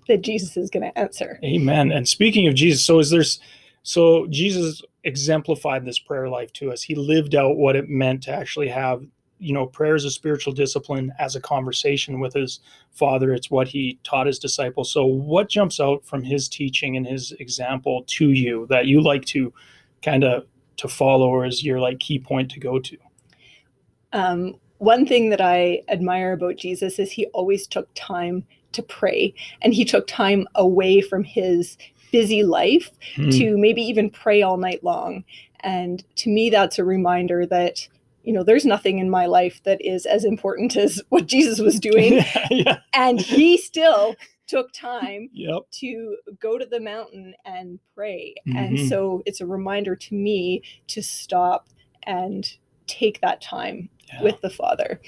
that 0.09 0.23
Jesus 0.23 0.57
is 0.57 0.71
going 0.71 0.83
to 0.83 0.99
answer. 0.99 1.39
Amen. 1.45 1.93
And 1.93 2.09
speaking 2.09 2.47
of 2.47 2.55
Jesus, 2.55 2.85
so 2.85 2.99
is 2.99 3.11
there's 3.11 3.41
so 3.83 4.27
Jesus 4.29 4.83
exemplified 5.05 5.85
this 5.85 5.99
prayer 5.99 6.29
life 6.29 6.53
to 6.55 6.73
us. 6.73 6.83
He 6.83 6.95
lived 6.95 7.35
out 7.35 7.57
what 7.57 7.77
it 7.77 7.89
meant 7.89 8.23
to 8.25 8.33
actually 8.33 8.69
have, 8.69 9.05
you 9.39 9.53
know, 9.53 9.67
prayer 9.67 9.95
as 9.95 10.07
a 10.07 10.11
spiritual 10.11 10.55
discipline, 10.55 11.13
as 11.19 11.37
a 11.37 11.41
conversation 11.41 12.19
with 12.19 12.33
his 12.33 12.61
father. 12.93 13.33
It's 13.35 13.51
what 13.51 13.69
he 13.69 13.99
taught 14.03 14.27
his 14.27 14.39
disciples. 14.39 14.91
So 14.91 15.05
what 15.05 15.51
jumps 15.51 15.81
out 15.81 16.05
from 16.05 16.23
his 16.23 16.49
teaching 16.49 16.97
and 16.97 17.07
his 17.07 17.33
example 17.33 18.05
to 18.07 18.31
you 18.31 18.67
that 18.71 18.87
you 18.87 19.03
like 19.03 19.27
to 19.27 19.53
kind 20.03 20.25
of 20.25 20.47
to 20.79 20.89
follow 20.89 21.29
or 21.29 21.45
is 21.45 21.63
your 21.63 21.79
like 21.79 21.99
key 22.01 22.19
point 22.19 22.51
to 22.53 22.61
go 22.61 22.79
to? 22.79 22.97
Um, 24.13 24.55
one 24.79 25.07
thing 25.07 25.31
that 25.31 25.41
I 25.41 25.83
admire 25.89 26.33
about 26.33 26.57
Jesus 26.57 26.99
is 26.99 27.11
he 27.11 27.27
always 27.27 27.67
took 27.67 27.89
time 27.95 28.45
to 28.75 28.83
pray 28.83 29.35
and 29.63 29.73
he 29.75 29.85
took 29.85 30.07
time 30.07 30.47
away 30.55 31.01
from 31.01 31.25
his 31.25 31.77
busy 32.13 32.43
life 32.45 32.91
Hmm. 33.17 33.31
to 33.31 33.57
maybe 33.59 33.83
even 33.83 34.11
pray 34.11 34.43
all 34.43 34.57
night 34.57 34.85
long. 34.85 35.25
And 35.61 36.05
to 36.17 36.31
me, 36.31 36.51
that's 36.51 36.79
a 36.79 36.85
reminder 36.85 37.45
that, 37.47 37.89
you 38.23 38.33
know, 38.33 38.45
there's 38.45 38.65
nothing 38.67 38.99
in 38.99 39.11
my 39.11 39.27
life 39.27 39.61
that 39.65 39.85
is 39.85 40.07
as 40.07 40.25
important 40.25 40.77
as 40.85 41.03
what 41.09 41.27
Jesus 41.27 41.59
was 41.59 41.81
doing. 41.81 42.15
yeah, 42.15 42.47
yeah. 42.51 42.79
and 42.93 43.21
he 43.21 43.57
still 43.57 44.15
took 44.47 44.73
time 44.73 45.29
Yep. 45.33 45.63
to 45.81 46.17
go 46.39 46.59
to 46.59 46.67
the 46.67 46.79
mountain 46.81 47.35
and 47.45 47.81
pray. 47.97 48.35
And 48.55 48.77
Mhm. 48.79 48.89
so 48.89 49.23
it's 49.27 49.41
a 49.41 49.47
reminder 49.47 49.97
to 49.97 50.15
me 50.15 50.63
to 50.89 51.03
stop 51.03 51.69
and 52.05 52.47
take 52.87 53.21
that 53.23 53.41
time 53.41 53.89
Yeah. 54.13 54.23
with 54.23 54.41
the 54.43 54.51
Father. 54.51 55.01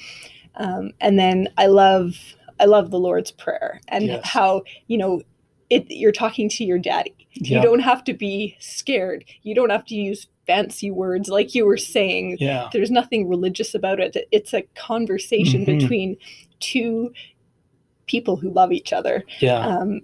Um, 0.56 0.92
and 1.00 1.18
then 1.18 1.48
I 1.58 1.66
love 1.66 2.16
I 2.60 2.64
love 2.64 2.90
the 2.90 2.98
Lord's 2.98 3.30
Prayer 3.30 3.80
and 3.88 4.06
Yes. 4.06 4.20
how 4.24 4.62
you 4.86 4.98
know 4.98 5.22
it. 5.70 5.86
You're 5.90 6.12
talking 6.12 6.48
to 6.50 6.64
your 6.64 6.78
daddy. 6.78 7.14
yeah. 7.32 7.56
You 7.58 7.62
don't 7.62 7.80
have 7.80 8.02
to 8.04 8.14
be 8.14 8.56
scared. 8.60 9.24
You 9.42 9.54
don't 9.54 9.70
have 9.70 9.84
to 9.86 9.94
use 9.94 10.26
fancy 10.46 10.90
words 10.90 11.28
like 11.28 11.54
you 11.54 11.66
were 11.66 11.76
saying. 11.76 12.36
yeah. 12.40 12.68
There's 12.72 12.90
nothing 12.90 13.28
religious 13.28 13.74
about 13.74 13.98
it. 14.00 14.16
It's 14.30 14.54
a 14.54 14.62
conversation 14.76 15.66
Mhm. 15.66 15.78
between 15.80 16.16
two 16.60 17.12
people 18.06 18.36
who 18.36 18.50
love 18.50 18.70
each 18.72 18.92
other 18.92 19.24
Yeah. 19.40 19.58
um, 19.66 20.00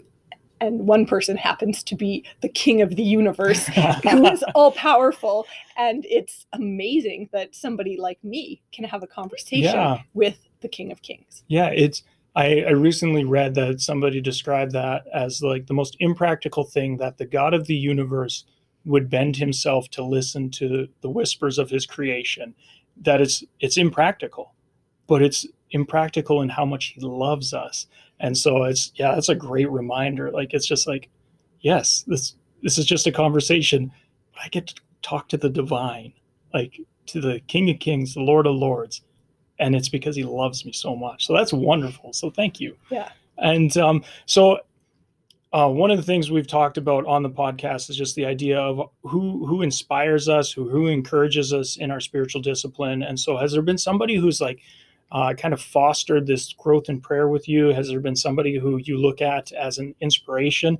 and 0.60 0.86
one 0.86 1.06
person 1.06 1.36
happens 1.36 1.82
to 1.84 1.94
be 1.96 2.24
the 2.40 2.48
king 2.48 2.82
of 2.82 2.96
the 2.96 3.02
universe 3.02 3.66
who 4.02 4.26
is 4.26 4.42
all 4.54 4.72
powerful 4.72 5.46
and 5.76 6.04
it's 6.10 6.46
amazing 6.52 7.28
that 7.32 7.54
somebody 7.54 7.96
like 7.96 8.22
me 8.24 8.60
can 8.72 8.84
have 8.84 9.02
a 9.04 9.06
conversation 9.06 9.62
Yeah. 9.74 10.02
with 10.14 10.38
the 10.60 10.68
king 10.68 10.90
of 10.90 11.00
kings 11.02 11.44
Yeah, 11.48 11.68
it's 11.68 12.02
I, 12.34 12.62
I 12.62 12.70
recently 12.70 13.24
read 13.24 13.54
that 13.56 13.80
somebody 13.80 14.20
described 14.20 14.72
that 14.72 15.04
as 15.12 15.42
like 15.42 15.66
the 15.66 15.74
most 15.74 15.96
impractical 16.00 16.64
thing 16.64 16.96
that 16.96 17.18
the 17.18 17.26
God 17.26 17.52
of 17.52 17.66
the 17.66 17.76
universe 17.76 18.44
would 18.84 19.10
bend 19.10 19.36
himself 19.36 19.88
to 19.90 20.02
listen 20.02 20.50
to 20.50 20.88
the 21.02 21.10
whispers 21.10 21.58
of 21.58 21.70
his 21.70 21.86
creation. 21.86 22.54
That 23.02 23.20
it's 23.20 23.44
it's 23.60 23.76
impractical, 23.76 24.54
but 25.06 25.22
it's 25.22 25.46
impractical 25.70 26.42
in 26.42 26.48
how 26.48 26.64
much 26.64 26.94
he 26.94 27.00
loves 27.00 27.52
us. 27.52 27.86
And 28.20 28.36
so 28.36 28.64
it's 28.64 28.92
yeah, 28.94 29.14
that's 29.14 29.28
a 29.28 29.34
great 29.34 29.70
reminder. 29.70 30.30
Like 30.30 30.54
it's 30.54 30.66
just 30.66 30.86
like, 30.86 31.10
yes, 31.60 32.04
this 32.06 32.34
this 32.62 32.78
is 32.78 32.86
just 32.86 33.06
a 33.06 33.12
conversation, 33.12 33.92
I 34.42 34.48
get 34.48 34.68
to 34.68 34.74
talk 35.02 35.28
to 35.28 35.36
the 35.36 35.50
divine, 35.50 36.12
like 36.54 36.80
to 37.06 37.20
the 37.20 37.40
King 37.40 37.68
of 37.70 37.78
Kings, 37.78 38.14
the 38.14 38.20
Lord 38.20 38.46
of 38.46 38.54
Lords 38.54 39.02
and 39.58 39.74
it's 39.74 39.88
because 39.88 40.16
he 40.16 40.24
loves 40.24 40.64
me 40.64 40.72
so 40.72 40.96
much. 40.96 41.26
So 41.26 41.34
that's 41.34 41.52
wonderful. 41.52 42.12
So 42.12 42.30
thank 42.30 42.60
you. 42.60 42.76
Yeah. 42.90 43.10
And 43.38 43.76
um, 43.76 44.04
so 44.26 44.60
uh, 45.52 45.68
one 45.68 45.90
of 45.90 45.98
the 45.98 46.02
things 46.02 46.30
we've 46.30 46.46
talked 46.46 46.78
about 46.78 47.04
on 47.06 47.22
the 47.22 47.30
podcast 47.30 47.90
is 47.90 47.96
just 47.96 48.14
the 48.14 48.24
idea 48.24 48.58
of 48.58 48.88
who 49.02 49.46
who 49.46 49.62
inspires 49.62 50.28
us, 50.28 50.50
who 50.50 50.68
who 50.68 50.86
encourages 50.86 51.52
us 51.52 51.76
in 51.76 51.90
our 51.90 52.00
spiritual 52.00 52.40
discipline. 52.40 53.02
And 53.02 53.20
so, 53.20 53.36
has 53.36 53.52
there 53.52 53.62
been 53.62 53.78
somebody 53.78 54.16
who's 54.16 54.40
like 54.40 54.60
uh, 55.10 55.34
kind 55.34 55.52
of 55.52 55.60
fostered 55.60 56.26
this 56.26 56.54
growth 56.54 56.88
in 56.88 57.00
prayer 57.00 57.28
with 57.28 57.48
you? 57.48 57.68
Has 57.68 57.88
there 57.88 58.00
been 58.00 58.16
somebody 58.16 58.58
who 58.58 58.78
you 58.78 58.96
look 58.96 59.20
at 59.20 59.52
as 59.52 59.76
an 59.76 59.94
inspiration? 60.00 60.78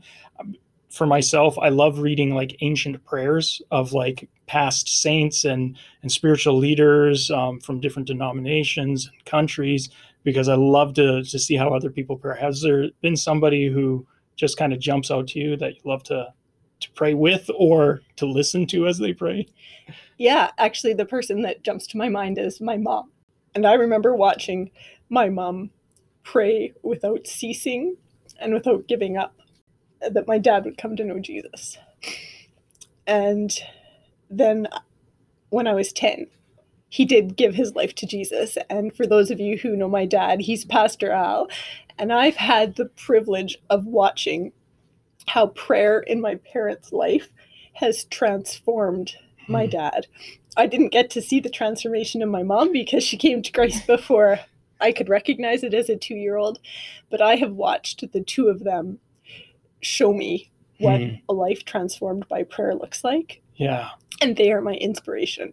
For 0.92 1.06
myself, 1.06 1.58
I 1.58 1.70
love 1.70 1.99
reading 1.99 2.34
like 2.34 2.56
ancient 2.61 3.02
prayers 3.04 3.62
of 3.70 3.92
like 3.92 4.28
past 4.46 4.88
saints 4.88 5.44
and 5.44 5.76
and 6.02 6.12
spiritual 6.12 6.58
leaders 6.58 7.30
um, 7.30 7.61
from 7.61 7.80
different 7.80 8.08
denominations 8.08 9.06
and 9.06 9.25
countries 9.25 9.88
because 10.22 10.49
I 10.49 10.54
love 10.54 10.94
to 10.94 11.22
to 11.22 11.38
see 11.38 11.56
how 11.56 11.70
other 11.70 11.90
people 11.90 12.16
pray. 12.16 12.38
Has 12.38 12.61
there 12.61 12.88
been 13.00 13.16
somebody 13.16 13.68
who 13.68 14.06
just 14.37 14.56
kind 14.56 14.72
of 14.72 14.80
jumps 14.80 15.11
out 15.11 15.28
to 15.28 15.38
you 15.38 15.56
that 15.56 15.76
you 15.76 15.80
love 15.84 16.02
to 16.04 16.32
to 16.80 16.90
pray 16.92 17.14
with 17.14 17.49
or 17.56 18.00
to 18.16 18.26
listen 18.26 18.66
to 18.66 18.87
as 18.87 18.99
they 18.99 19.12
pray? 19.12 19.46
yeah 20.18 20.50
actually 20.58 20.94
the 20.94 21.06
person 21.06 21.42
that 21.42 21.62
jumps 21.62 21.87
to 21.87 21.96
my 21.96 22.08
mind 22.08 22.38
is 22.38 22.61
my 22.61 22.76
mom 22.76 23.11
and 23.54 23.66
i 23.66 23.75
remember 23.75 24.14
watching 24.14 24.70
my 25.08 25.28
mom 25.28 25.70
pray 26.22 26.72
without 26.82 27.26
ceasing 27.26 27.96
and 28.40 28.54
without 28.54 28.87
giving 28.87 29.16
up 29.16 29.34
that 30.11 30.28
my 30.28 30.38
dad 30.38 30.64
would 30.64 30.78
come 30.78 30.97
to 30.97 31.04
know 31.04 31.18
jesus 31.21 31.78
and 33.06 33.59
then 34.30 34.68
when 35.50 35.66
I 35.68 35.75
was 35.75 35.92
10, 35.92 36.28
he 36.88 37.04
did 37.04 37.37
give 37.37 37.54
his 37.54 37.75
life 37.76 37.94
to 37.97 38.06
Jesus. 38.06 38.59
And 38.71 38.94
for 38.94 39.06
those 39.06 39.30
of 39.30 39.40
you 39.40 39.59
who 39.59 39.76
know 39.76 39.88
my 39.88 40.06
dad, 40.06 40.42
he's 40.42 40.64
Pastor 40.64 41.12
Al. 41.12 41.49
And 41.99 42.12
I've 42.12 42.37
had 42.37 42.76
the 42.76 42.87
privilege 42.87 43.59
of 43.71 43.87
watching 43.87 44.52
how 45.28 45.49
prayer 45.49 46.00
in 46.00 46.21
my 46.21 46.37
parents' 46.37 46.92
life 46.92 47.30
has 47.75 48.04
transformed 48.06 49.14
my 49.49 49.66
Hmm. 49.66 49.68
dad. 49.68 50.06
I 50.56 50.66
didn't 50.66 50.90
get 50.92 51.11
to 51.11 51.23
see 51.23 51.40
the 51.40 51.50
transformation 51.50 52.23
in 52.23 52.30
my 52.30 52.42
mom 52.44 52.73
because 52.73 53.04
she 53.04 53.16
came 53.18 53.42
to 53.42 53.52
Christ 53.52 53.87
before 53.88 54.40
I 54.80 54.92
could 54.92 55.09
recognize 55.11 55.64
it 55.64 55.75
as 55.75 55.88
a 55.90 55.97
two 55.97 56.16
year 56.16 56.37
old. 56.37 56.61
But 57.11 57.23
I 57.23 57.37
have 57.37 57.52
watched 57.52 58.12
the 58.12 58.23
two 58.23 58.49
of 58.49 58.64
them 58.64 59.00
show 59.83 60.12
me 60.12 60.51
what 60.79 61.01
Hmm. 61.01 61.15
a 61.29 61.33
life 61.33 61.65
transformed 61.65 62.27
by 62.29 62.43
prayer 62.45 62.75
looks 62.75 63.05
like 63.05 63.43
Yeah. 63.57 63.91
and 64.21 64.37
they 64.37 64.51
are 64.53 64.61
my 64.61 64.75
inspiration. 64.75 65.53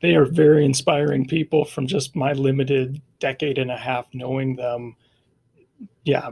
They 0.00 0.14
are 0.16 0.24
very 0.26 0.64
inspiring 0.64 1.26
people 1.26 1.64
from 1.64 1.86
just 1.86 2.14
my 2.14 2.32
limited 2.34 3.00
decade 3.20 3.58
and 3.58 3.70
a 3.70 3.76
half 3.76 4.06
knowing 4.14 4.54
them. 4.56 4.96
Yeah, 6.04 6.30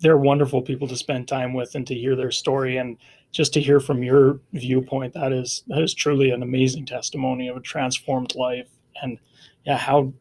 they're 0.00 0.18
wonderful 0.18 0.60
people 0.62 0.86
to 0.88 0.96
spend 0.96 1.26
time 1.26 1.54
with 1.54 1.74
and 1.74 1.86
to 1.86 1.94
hear 1.94 2.14
their 2.16 2.30
story 2.30 2.76
and 2.76 2.98
just 3.32 3.52
to 3.54 3.60
hear 3.60 3.80
from 3.80 4.02
your 4.02 4.40
viewpoint 4.52 5.14
that 5.14 5.32
is 5.32 5.64
that 5.68 5.80
is 5.82 5.94
truly 5.94 6.30
an 6.30 6.42
amazing 6.42 6.84
testimony 6.86 7.48
of 7.48 7.56
a 7.56 7.60
transformed 7.60 8.34
life 8.36 8.68
and 9.02 9.18
yeah 9.64 9.76
how 9.76 10.12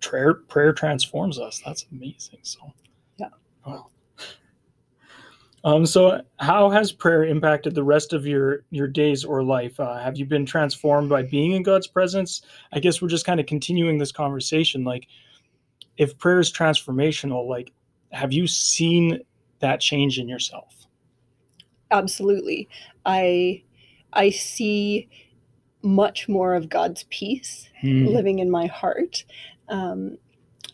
prayer 0.00 0.34
prayer 0.34 0.72
transforms 0.72 1.38
us 1.38 1.62
that's 1.64 1.86
amazing 1.92 2.38
so 2.42 2.58
Yeah. 3.16 3.28
wow 3.66 3.86
um 5.64 5.84
so 5.84 6.20
how 6.38 6.70
has 6.70 6.92
prayer 6.92 7.24
impacted 7.24 7.74
the 7.74 7.82
rest 7.82 8.12
of 8.12 8.26
your 8.26 8.64
your 8.70 8.86
days 8.86 9.24
or 9.24 9.42
life 9.42 9.78
uh, 9.80 9.98
have 9.98 10.16
you 10.16 10.24
been 10.24 10.46
transformed 10.46 11.08
by 11.08 11.22
being 11.22 11.52
in 11.52 11.62
god's 11.62 11.86
presence 11.86 12.42
i 12.72 12.78
guess 12.78 13.02
we're 13.02 13.08
just 13.08 13.26
kind 13.26 13.40
of 13.40 13.46
continuing 13.46 13.98
this 13.98 14.12
conversation 14.12 14.84
like 14.84 15.06
if 15.96 16.16
prayer 16.18 16.38
is 16.38 16.52
transformational 16.52 17.46
like 17.48 17.72
have 18.12 18.32
you 18.32 18.46
seen 18.46 19.20
that 19.60 19.80
change 19.80 20.18
in 20.18 20.28
yourself 20.28 20.78
Absolutely. 21.90 22.68
I 23.06 23.62
I 24.12 24.30
see 24.30 25.08
much 25.82 26.28
more 26.28 26.54
of 26.54 26.68
God's 26.68 27.04
peace 27.10 27.68
Hmm. 27.80 28.06
living 28.06 28.40
in 28.40 28.50
my 28.50 28.66
heart. 28.66 29.24
Um, 29.68 30.18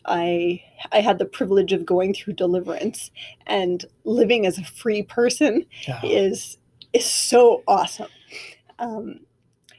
I 0.07 0.63
I 0.91 1.01
had 1.01 1.19
the 1.19 1.25
privilege 1.25 1.73
of 1.73 1.85
going 1.85 2.13
through 2.13 2.33
deliverance 2.33 3.11
and 3.47 3.85
living 4.03 4.45
as 4.45 4.57
a 4.57 4.63
free 4.63 5.03
person 5.03 5.65
yeah. 5.87 5.99
is 6.03 6.57
is 6.93 7.05
so 7.05 7.63
awesome. 7.67 8.09
Um, 8.79 9.21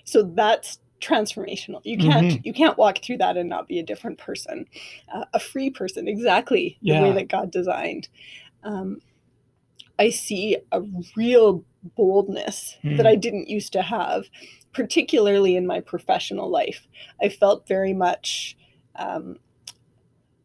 so 0.05 0.23
that's 0.23 0.79
transformational. 1.01 1.81
You 1.85 1.99
can't 1.99 2.45
you 2.45 2.53
can't 2.53 2.79
walk 2.79 2.99
through 3.03 3.19
that 3.19 3.37
and 3.37 3.49
not 3.49 3.69
be 3.69 3.79
a 3.79 3.83
different 3.83 4.19
person, 4.19 4.67
uh, 5.13 5.25
a 5.33 5.39
free 5.39 5.71
person, 5.71 6.09
exactly 6.09 6.79
the 6.83 6.93
way 7.03 7.13
that 7.13 7.29
God 7.29 7.51
designed. 7.51 8.09
Um, 8.65 9.01
I 9.99 10.11
see 10.11 10.59
a 10.73 10.83
real 11.17 11.65
boldness 11.97 12.77
Hmm. 12.83 12.97
that 12.97 13.07
I 13.07 13.15
didn't 13.15 13.49
used 13.49 13.73
to 13.75 13.83
have, 13.83 14.29
particularly 14.73 15.57
in 15.57 15.67
my 15.67 15.81
professional 15.81 16.51
life. 16.51 16.87
I 17.23 17.29
felt 17.29 17.67
very 17.67 17.93
much. 17.95 18.57
Um, 18.97 19.39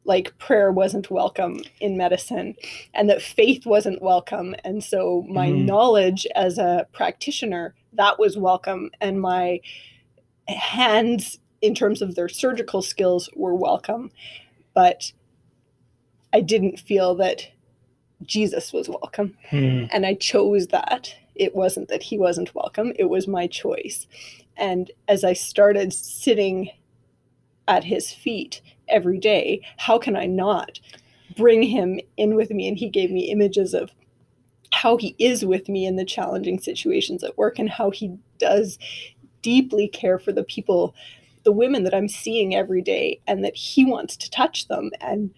like 0.05 0.37
prayer 0.39 0.71
wasn't 0.71 1.11
welcome 1.11 1.61
in 1.79 1.97
medicine 1.97 2.55
and 2.93 3.09
that 3.09 3.21
faith 3.21 3.65
wasn't 3.65 4.01
welcome 4.01 4.55
and 4.63 4.83
so 4.83 5.25
my 5.29 5.49
Mhm. 5.49 5.65
knowledge 5.65 6.27
as 6.35 6.57
a 6.57 6.87
practitioner 6.93 7.75
that 7.93 8.17
was 8.19 8.37
welcome 8.37 8.91
and 9.01 9.21
my 9.21 9.59
hands 10.47 11.39
in 11.61 11.75
terms 11.75 12.01
of 12.01 12.15
their 12.15 12.29
surgical 12.29 12.81
skills 12.81 13.29
were 13.35 13.55
welcome 13.55 14.11
but 14.73 15.11
i 16.33 16.41
didn't 16.41 16.79
feel 16.79 17.15
that 17.15 17.47
jesus 18.23 18.73
was 18.73 18.89
welcome 18.89 19.37
Hmm. 19.49 19.85
and 19.91 20.05
I 20.05 20.13
chose 20.15 20.67
that. 20.67 21.15
It 21.35 21.55
wasn't 21.55 21.87
that 21.89 22.03
he 22.03 22.17
wasn't 22.17 22.53
welcome, 22.55 22.93
it 22.97 23.09
was 23.09 23.27
my 23.27 23.47
choice. 23.47 24.07
And 24.57 24.91
as 25.07 25.23
I 25.23 25.33
started 25.33 25.91
sitting 25.93 26.69
at 27.67 27.83
his 27.85 28.11
feet 28.13 28.61
every 28.91 29.17
day, 29.17 29.61
how 29.77 29.97
can 29.97 30.15
I 30.15 30.25
not 30.27 30.79
bring 31.37 31.63
him 31.63 31.99
in 32.17 32.35
with 32.35 32.51
me? 32.51 32.67
And 32.67 32.77
he 32.77 32.89
gave 32.89 33.09
me 33.11 33.31
images 33.31 33.73
of 33.73 33.91
how 34.73 34.97
he 34.97 35.15
is 35.19 35.45
with 35.45 35.67
me 35.69 35.85
in 35.85 35.95
the 35.95 36.05
challenging 36.05 36.59
situations 36.59 37.23
at 37.23 37.37
work 37.37 37.59
and 37.59 37.69
how 37.69 37.89
he 37.91 38.15
does 38.37 38.77
deeply 39.41 39.87
care 39.87 40.17
for 40.19 40.31
the 40.31 40.43
people 40.43 40.95
the 41.43 41.51
women 41.51 41.83
that 41.83 41.93
I'm 41.95 42.07
seeing 42.07 42.53
every 42.55 42.83
day 42.83 43.19
and 43.27 43.43
that 43.43 43.55
he 43.55 43.83
wants 43.83 44.15
to 44.17 44.29
touch 44.29 44.67
them 44.67 44.91
and 45.01 45.31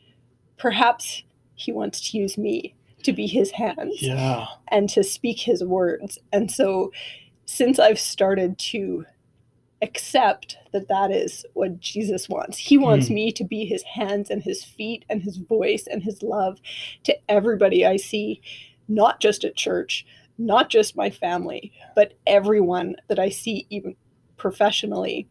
perhaps 0.58 1.24
he 1.56 1.72
wants 1.72 2.12
to 2.12 2.18
use 2.18 2.38
me 2.38 2.76
to 3.04 3.14
be 3.14 3.26
his 3.26 3.52
hands 3.52 4.02
Yeah. 4.02 4.48
and 4.68 4.90
to 4.90 5.04
speak 5.04 5.40
his 5.40 5.64
words. 5.64 6.20
And 6.34 6.52
so 6.52 6.92
since 7.46 7.80
I've 7.80 8.00
started 8.00 8.58
to 8.60 9.06
accept 9.84 10.58
that 10.72 10.88
that 10.88 11.12
is 11.12 11.46
what 11.54 11.80
Jesus 11.80 12.28
wants. 12.30 12.58
He 12.58 12.78
wants 12.78 13.10
Mm. 13.10 13.14
me 13.14 13.32
to 13.34 13.44
be 13.44 13.66
his 13.66 13.84
hands 13.84 14.30
and 14.30 14.42
his 14.42 14.64
feet 14.64 15.06
and 15.10 15.22
his 15.22 15.38
voice 15.38 15.86
and 15.86 16.02
his 16.04 16.24
love 16.24 16.60
to 17.04 17.16
everybody 17.30 17.86
I 17.86 17.98
see, 17.98 18.42
not 18.88 19.20
just 19.20 19.44
at 19.44 19.56
church, 19.56 20.06
not 20.38 20.70
just 20.70 20.96
my 20.96 21.10
family, 21.10 21.72
but 21.96 22.14
everyone 22.26 22.96
that 23.10 23.20
I 23.20 23.30
see, 23.30 23.68
even 23.70 23.96
professionally. 24.38 25.28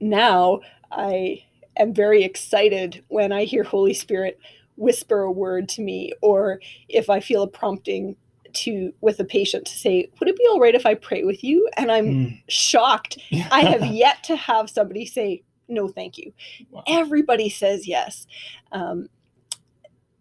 Now 0.00 0.60
I 0.90 1.44
am 1.76 1.92
very 1.92 2.22
excited 2.22 3.04
when 3.08 3.32
I 3.32 3.44
hear 3.44 3.64
Holy 3.64 3.94
Spirit 3.94 4.38
whisper 4.76 5.22
a 5.22 5.30
word 5.32 5.68
to 5.70 5.82
me, 5.82 6.12
or 6.22 6.60
if 6.88 7.10
I 7.10 7.20
feel 7.20 7.42
a 7.42 7.48
prompting 7.48 8.16
to 8.54 8.92
with 9.00 9.20
a 9.20 9.24
patient 9.24 9.66
to 9.66 9.76
say, 9.78 10.08
"Would 10.18 10.28
it 10.28 10.36
be 10.36 10.46
all 10.50 10.60
right 10.60 10.74
if 10.74 10.86
I 10.86 10.94
pray 10.94 11.24
with 11.24 11.42
you?" 11.44 11.68
And 11.76 11.90
I'm 11.92 12.06
Mm. 12.06 12.42
shocked. 12.48 13.18
I 13.50 13.60
have 13.60 13.84
yet 13.86 14.22
to 14.24 14.36
have 14.36 14.70
somebody 14.70 15.06
say, 15.06 15.42
"No, 15.68 15.88
thank 15.88 16.18
you." 16.18 16.32
Wow. 16.70 16.84
Everybody 16.86 17.48
says 17.48 17.86
yes. 17.88 18.26
Um, 18.72 19.08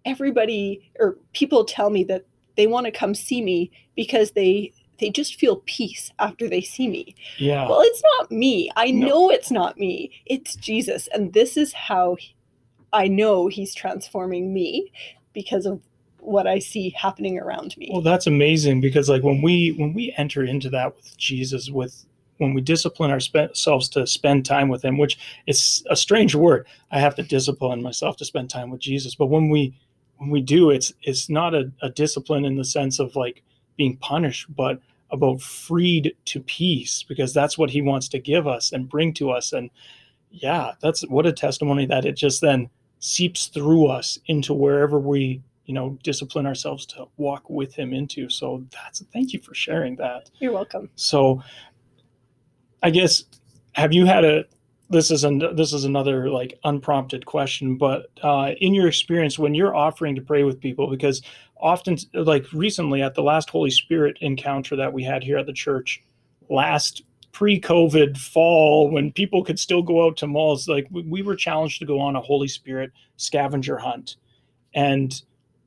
everybody 0.06 0.92
or 1.00 1.18
people 1.34 1.64
tell 1.66 1.90
me 1.90 2.04
that 2.06 2.26
they 2.56 2.68
want 2.68 2.86
to 2.86 2.92
come 2.92 3.16
see 3.16 3.42
me 3.42 3.72
because 3.96 4.32
they 4.32 4.72
they 5.00 5.10
just 5.10 5.36
feel 5.36 5.62
peace 5.66 6.12
after 6.20 6.48
they 6.48 6.62
see 6.62 6.88
me. 6.88 7.16
Yeah. 7.40 7.68
Well, 7.68 7.82
it's 7.82 8.02
not 8.20 8.32
me. 8.32 8.70
I 8.76 8.92
No. 8.92 9.08
know 9.08 9.30
it's 9.30 9.52
not 9.52 9.78
me. 9.78 10.12
It's 10.26 10.56
Jesus. 10.56 11.08
And 11.14 11.34
this 11.34 11.58
is 11.58 11.74
how 11.74 12.18
I 12.94 13.08
know 13.08 13.48
he's 13.48 13.74
transforming 13.74 14.54
me 14.54 14.92
because 15.34 15.66
of 15.66 15.82
what 16.26 16.48
I 16.48 16.60
see 16.60 16.90
happening 16.92 17.40
around 17.40 17.76
me. 17.78 17.90
Well, 17.92 18.02
that's 18.02 18.28
amazing 18.28 18.82
because 18.82 19.10
like 19.10 19.24
when 19.24 19.42
we 19.42 19.72
when 19.78 19.94
we 19.94 20.14
enter 20.18 20.44
into 20.44 20.70
that 20.72 20.96
with 20.96 21.18
Jesus, 21.18 21.70
with 21.70 22.06
when 22.38 22.54
we 22.54 22.62
discipline 22.62 23.12
ourselves 23.12 23.90
to 23.90 24.08
spend 24.08 24.46
time 24.46 24.70
with 24.70 24.84
Him, 24.84 24.98
which 24.98 25.18
is 25.48 25.84
a 25.90 25.96
strange 25.96 26.36
word. 26.36 26.68
I 26.92 27.00
have 27.00 27.16
to 27.16 27.24
discipline 27.24 27.82
myself 27.82 28.18
to 28.18 28.26
spend 28.26 28.50
time 28.50 28.70
with 28.70 28.82
Jesus, 28.82 29.16
but 29.16 29.28
when 29.28 29.50
we 29.50 29.76
when 30.18 30.30
we 30.30 30.42
do, 30.42 30.70
it's 30.70 30.94
it's 31.02 31.30
not 31.30 31.54
a, 31.54 31.72
a 31.82 31.90
discipline 31.90 32.46
in 32.46 32.56
the 32.56 32.66
sense 32.66 33.00
of 33.00 33.16
like 33.16 33.44
being 33.78 33.98
punished, 33.98 34.54
but 34.56 34.80
about 35.12 35.42
freed 35.42 36.16
to 36.26 36.40
peace 36.42 37.04
because 37.04 37.34
that's 37.34 37.58
what 37.58 37.70
He 37.70 37.82
wants 37.82 38.08
to 38.10 38.20
give 38.20 38.48
us 38.48 38.72
and 38.72 38.90
bring 38.90 39.14
to 39.14 39.32
us. 39.32 39.54
And 39.54 39.70
yeah, 40.32 40.74
that's 40.82 41.02
what 41.08 41.28
a 41.28 41.32
testimony 41.32 41.86
that 41.86 42.06
it 42.06 42.18
just 42.18 42.42
then 42.42 42.70
seeps 43.00 43.48
through 43.48 43.88
us 43.88 44.18
into 44.28 44.54
wherever 44.54 44.98
we 44.98 45.42
you 45.66 45.74
know 45.74 45.98
discipline 46.04 46.46
ourselves 46.46 46.86
to 46.88 47.06
walk 47.18 47.50
with 47.50 47.74
him 47.74 47.94
into. 47.94 48.30
So 48.30 48.66
that's 48.72 49.04
thank 49.14 49.34
you 49.34 49.40
for 49.40 49.54
sharing 49.54 49.96
that. 49.98 50.30
You're 50.40 50.54
welcome. 50.54 50.90
so 50.96 51.42
i 52.82 52.90
guess 52.90 53.24
have 53.74 53.94
you 53.94 54.06
had 54.06 54.26
a 54.26 54.44
this 54.90 55.10
is 55.10 55.24
an 55.24 55.56
this 55.56 55.72
is 55.72 55.86
another 55.86 56.30
like 56.30 56.60
unprompted 56.66 57.26
question 57.26 57.78
but 57.78 58.08
uh, 58.22 58.52
in 58.60 58.74
your 58.74 58.88
experience 58.88 59.40
when 59.40 59.56
you're 59.56 59.76
offering 59.76 60.14
to 60.16 60.22
pray 60.22 60.44
with 60.44 60.60
people 60.60 60.90
because 60.90 61.22
often 61.58 61.98
like 62.14 62.46
recently 62.52 63.02
at 63.02 63.16
the 63.16 63.24
last 63.24 63.50
holy 63.50 63.72
spirit 63.72 64.18
encounter 64.22 64.76
that 64.76 64.92
we 64.92 65.02
had 65.02 65.24
here 65.24 65.38
at 65.38 65.46
the 65.46 65.54
church 65.54 66.04
last 66.50 67.04
pre-covid 67.32 68.18
fall 68.18 68.92
when 68.92 69.12
people 69.12 69.44
could 69.44 69.58
still 69.58 69.82
go 69.82 70.06
out 70.06 70.18
to 70.18 70.28
malls 70.28 70.68
like 70.68 70.86
we, 70.92 71.02
we 71.04 71.22
were 71.22 71.36
challenged 71.36 71.80
to 71.80 71.86
go 71.86 72.00
on 72.00 72.16
a 72.16 72.22
holy 72.22 72.48
spirit 72.48 72.92
scavenger 73.18 73.78
hunt. 73.78 74.18
And 74.76 75.20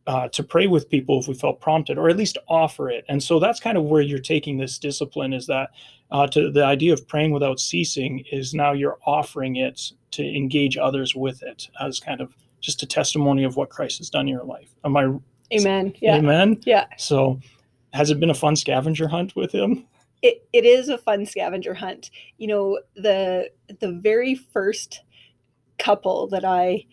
uh, 0.07 0.29
to 0.29 0.43
pray 0.43 0.67
with 0.67 0.89
people 0.89 1.19
if 1.19 1.29
we 1.29 1.35
felt 1.35 1.61
prompted, 1.61 1.99
or 1.99 2.09
at 2.09 2.17
least 2.17 2.39
offer 2.49 2.89
it. 2.89 3.05
And 3.09 3.23
so 3.23 3.39
that's 3.39 3.61
kind 3.61 3.77
of 3.77 3.85
where 3.85 4.03
you're 4.03 4.19
taking 4.19 4.57
this 4.57 4.79
discipline 4.79 5.33
is 5.33 5.47
that 5.47 5.71
uh, 6.11 6.27
to 6.29 6.51
the 6.51 6.65
idea 6.65 6.93
of 6.93 7.07
praying 7.09 7.33
without 7.33 7.59
ceasing 7.59 8.25
is 8.31 8.55
now 8.55 8.73
you're 8.73 8.99
offering 9.05 9.57
it 9.57 9.93
to 10.13 10.23
engage 10.23 10.77
others 10.77 11.15
with 11.15 11.43
it 11.43 11.69
as 11.81 11.99
kind 11.99 12.21
of 12.21 12.37
just 12.61 12.83
a 12.83 12.87
testimony 12.87 13.45
of 13.45 13.57
what 13.57 13.71
Christ 13.71 13.99
has 13.99 14.11
done 14.11 14.29
in 14.29 14.35
your 14.35 14.45
life. 14.45 14.75
Am 14.85 14.97
I 14.97 15.13
Amen. 15.53 15.95
Yeah. 16.01 16.17
amen? 16.17 16.61
Yeah. 16.65 16.87
So 16.97 17.41
has 17.93 18.11
it 18.11 18.21
been 18.21 18.31
a 18.31 18.35
fun 18.35 18.57
scavenger 18.57 19.09
hunt 19.09 19.37
with 19.37 19.53
him? 19.53 19.87
It, 20.23 20.47
it 20.53 20.65
is 20.65 20.89
a 20.89 20.99
fun 20.99 21.27
scavenger 21.27 21.75
hunt. 21.75 22.11
You 22.39 22.49
know, 22.49 22.81
the 22.95 23.51
the 23.81 23.93
very 23.93 24.35
first 24.35 25.03
couple 25.79 26.27
that 26.29 26.45
I 26.45 26.87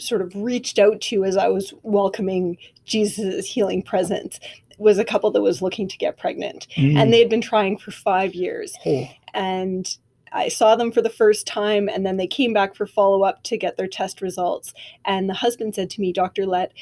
sort 0.00 0.22
of 0.22 0.34
reached 0.34 0.78
out 0.78 1.00
to 1.02 1.24
as 1.24 1.36
I 1.36 1.48
was 1.48 1.74
welcoming 1.82 2.56
Jesus' 2.84 3.46
healing 3.46 3.82
presence 3.82 4.40
was 4.78 4.98
a 4.98 5.04
couple 5.04 5.30
that 5.30 5.42
was 5.42 5.60
looking 5.60 5.86
to 5.88 5.98
get 5.98 6.18
pregnant. 6.18 6.66
Mm. 6.76 6.96
And 6.96 7.12
they 7.12 7.18
had 7.18 7.28
been 7.28 7.42
trying 7.42 7.76
for 7.76 7.90
five 7.90 8.34
years. 8.34 8.74
Oh, 8.86 9.08
and 9.34 9.96
I 10.32 10.48
saw 10.48 10.76
them 10.76 10.92
for 10.92 11.02
the 11.02 11.10
first 11.10 11.46
time, 11.46 11.88
and 11.88 12.06
then 12.06 12.16
they 12.16 12.26
came 12.26 12.52
back 12.52 12.74
for 12.74 12.86
follow 12.86 13.22
up 13.22 13.42
to 13.44 13.58
get 13.58 13.76
their 13.76 13.88
test 13.88 14.22
results. 14.22 14.72
And 15.04 15.28
the 15.28 15.34
husband 15.34 15.74
said 15.74 15.90
to 15.90 16.00
me, 16.00 16.12
Dr. 16.12 16.46
Lett, 16.46 16.72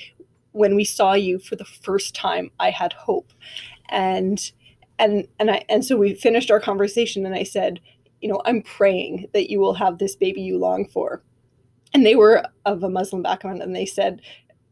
when 0.53 0.75
we 0.75 0.85
saw 0.85 1.15
you 1.15 1.39
for 1.39 1.57
the 1.57 1.65
first 1.65 2.15
time, 2.15 2.51
I 2.61 2.71
had 2.71 2.93
hope. 2.93 3.33
And 3.89 4.53
and 4.99 5.27
and 5.39 5.51
I 5.51 5.65
and 5.69 5.85
so 5.85 5.97
we 5.97 6.15
finished 6.15 6.51
our 6.51 6.61
conversation, 6.61 7.25
and 7.25 7.35
I 7.35 7.45
said, 7.45 7.81
you 8.21 8.29
know, 8.29 8.43
I'm 8.45 8.63
praying 8.63 9.29
that 9.33 9.51
you 9.51 9.61
will 9.61 9.75
have 9.75 9.99
this 9.99 10.17
baby 10.17 10.43
you 10.43 10.59
long 10.59 10.87
for. 10.87 11.23
And 11.95 12.05
they 12.05 12.15
were 12.17 12.45
of 12.67 12.83
a 12.83 12.91
Muslim 12.91 13.23
background, 13.23 13.63
and 13.63 13.75
they 13.75 13.87
said, 13.87 14.21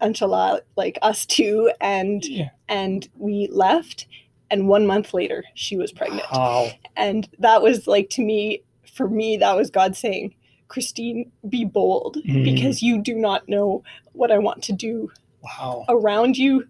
Inshallah, 0.03 0.61
like 0.77 0.99
us 1.03 1.25
too. 1.27 1.71
And 1.81 2.25
yeah. 2.25 2.51
and 2.69 3.09
we 3.17 3.49
left. 3.51 4.07
And 4.51 4.69
one 4.69 4.87
month 4.87 5.13
later, 5.13 5.43
she 5.55 5.77
was 5.77 5.91
pregnant 5.91 6.23
Wow. 6.31 6.69
and 6.97 7.29
that 7.41 7.63
was 7.63 7.87
like 7.89 8.11
to 8.11 8.23
me 8.23 8.63
for 8.95 9.09
me 9.09 9.37
that 9.39 9.57
was 9.57 9.71
god 9.71 9.97
saying 9.97 10.35
christine 10.69 11.31
be 11.49 11.65
bold 11.65 12.19
Mhm. 12.25 12.45
because 12.45 12.81
you 12.81 13.03
do 13.03 13.15
not 13.17 13.49
know 13.49 13.83
what 14.13 14.31
i 14.31 14.39
want 14.39 14.63
to 14.65 14.73
do 14.73 15.11
Wow. 15.43 15.85
around 15.89 16.39
you 16.39 16.67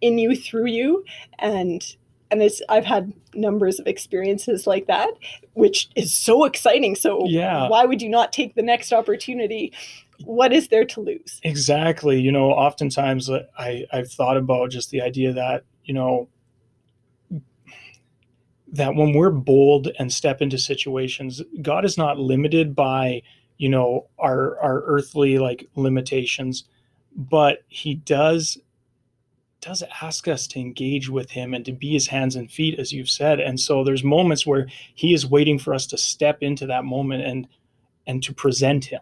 in 0.00 0.18
you 0.18 0.34
through 0.34 0.66
you 0.66 1.04
and 1.38 1.96
and 2.30 2.42
it's 2.42 2.62
i've 2.68 2.84
had 2.84 3.12
numbers 3.34 3.78
of 3.78 3.86
experiences 3.86 4.66
like 4.66 4.86
that 4.86 5.10
which 5.54 5.88
is 5.96 6.12
so 6.14 6.44
exciting 6.44 6.94
so 6.94 7.24
Yeah. 7.26 7.68
why 7.68 7.84
would 7.84 8.00
you 8.02 8.08
not 8.08 8.32
take 8.32 8.54
the 8.54 8.62
next 8.62 8.92
opportunity 8.92 9.72
what 10.24 10.52
is 10.52 10.68
there 10.68 10.84
to 10.84 11.00
lose 11.00 11.40
Exactly. 11.44 12.20
You 12.20 12.32
know, 12.32 12.50
oftentimes 12.50 13.30
uh, 13.30 13.44
I, 13.58 13.86
I've 13.92 14.10
thought 14.10 14.36
about 14.36 14.70
just 14.70 14.90
the 14.90 15.00
idea 15.00 15.32
that, 15.32 15.64
you 15.84 15.94
know, 15.94 16.28
that 18.72 18.94
when 18.94 19.12
we're 19.14 19.30
bold 19.30 19.88
and 19.98 20.12
step 20.12 20.40
into 20.40 20.58
situations, 20.58 21.42
God 21.62 21.84
is 21.84 21.98
not 21.98 22.18
limited 22.18 22.76
by, 22.76 23.22
you 23.58 23.68
know, 23.68 24.06
our 24.18 24.58
our 24.60 24.82
earthly 24.82 25.38
like 25.38 25.68
limitations, 25.74 26.64
but 27.16 27.58
he 27.68 27.94
does 27.94 28.58
does 29.60 29.82
ask 30.02 30.26
us 30.28 30.46
to 30.48 30.60
engage 30.60 31.08
with 31.08 31.30
him 31.30 31.54
and 31.54 31.64
to 31.64 31.72
be 31.72 31.92
his 31.92 32.06
hands 32.06 32.36
and 32.36 32.50
feet 32.50 32.78
as 32.78 32.92
you've 32.92 33.10
said. 33.10 33.40
And 33.40 33.58
so 33.60 33.84
there's 33.84 34.02
moments 34.04 34.46
where 34.46 34.66
he 34.94 35.12
is 35.12 35.26
waiting 35.26 35.58
for 35.58 35.74
us 35.74 35.86
to 35.88 35.98
step 35.98 36.38
into 36.42 36.66
that 36.66 36.84
moment 36.84 37.24
and 37.24 37.46
and 38.06 38.22
to 38.22 38.32
present 38.34 38.84
him 38.86 39.00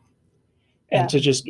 and 0.91 1.03
Yeah. 1.05 1.07
to 1.09 1.21
just 1.21 1.49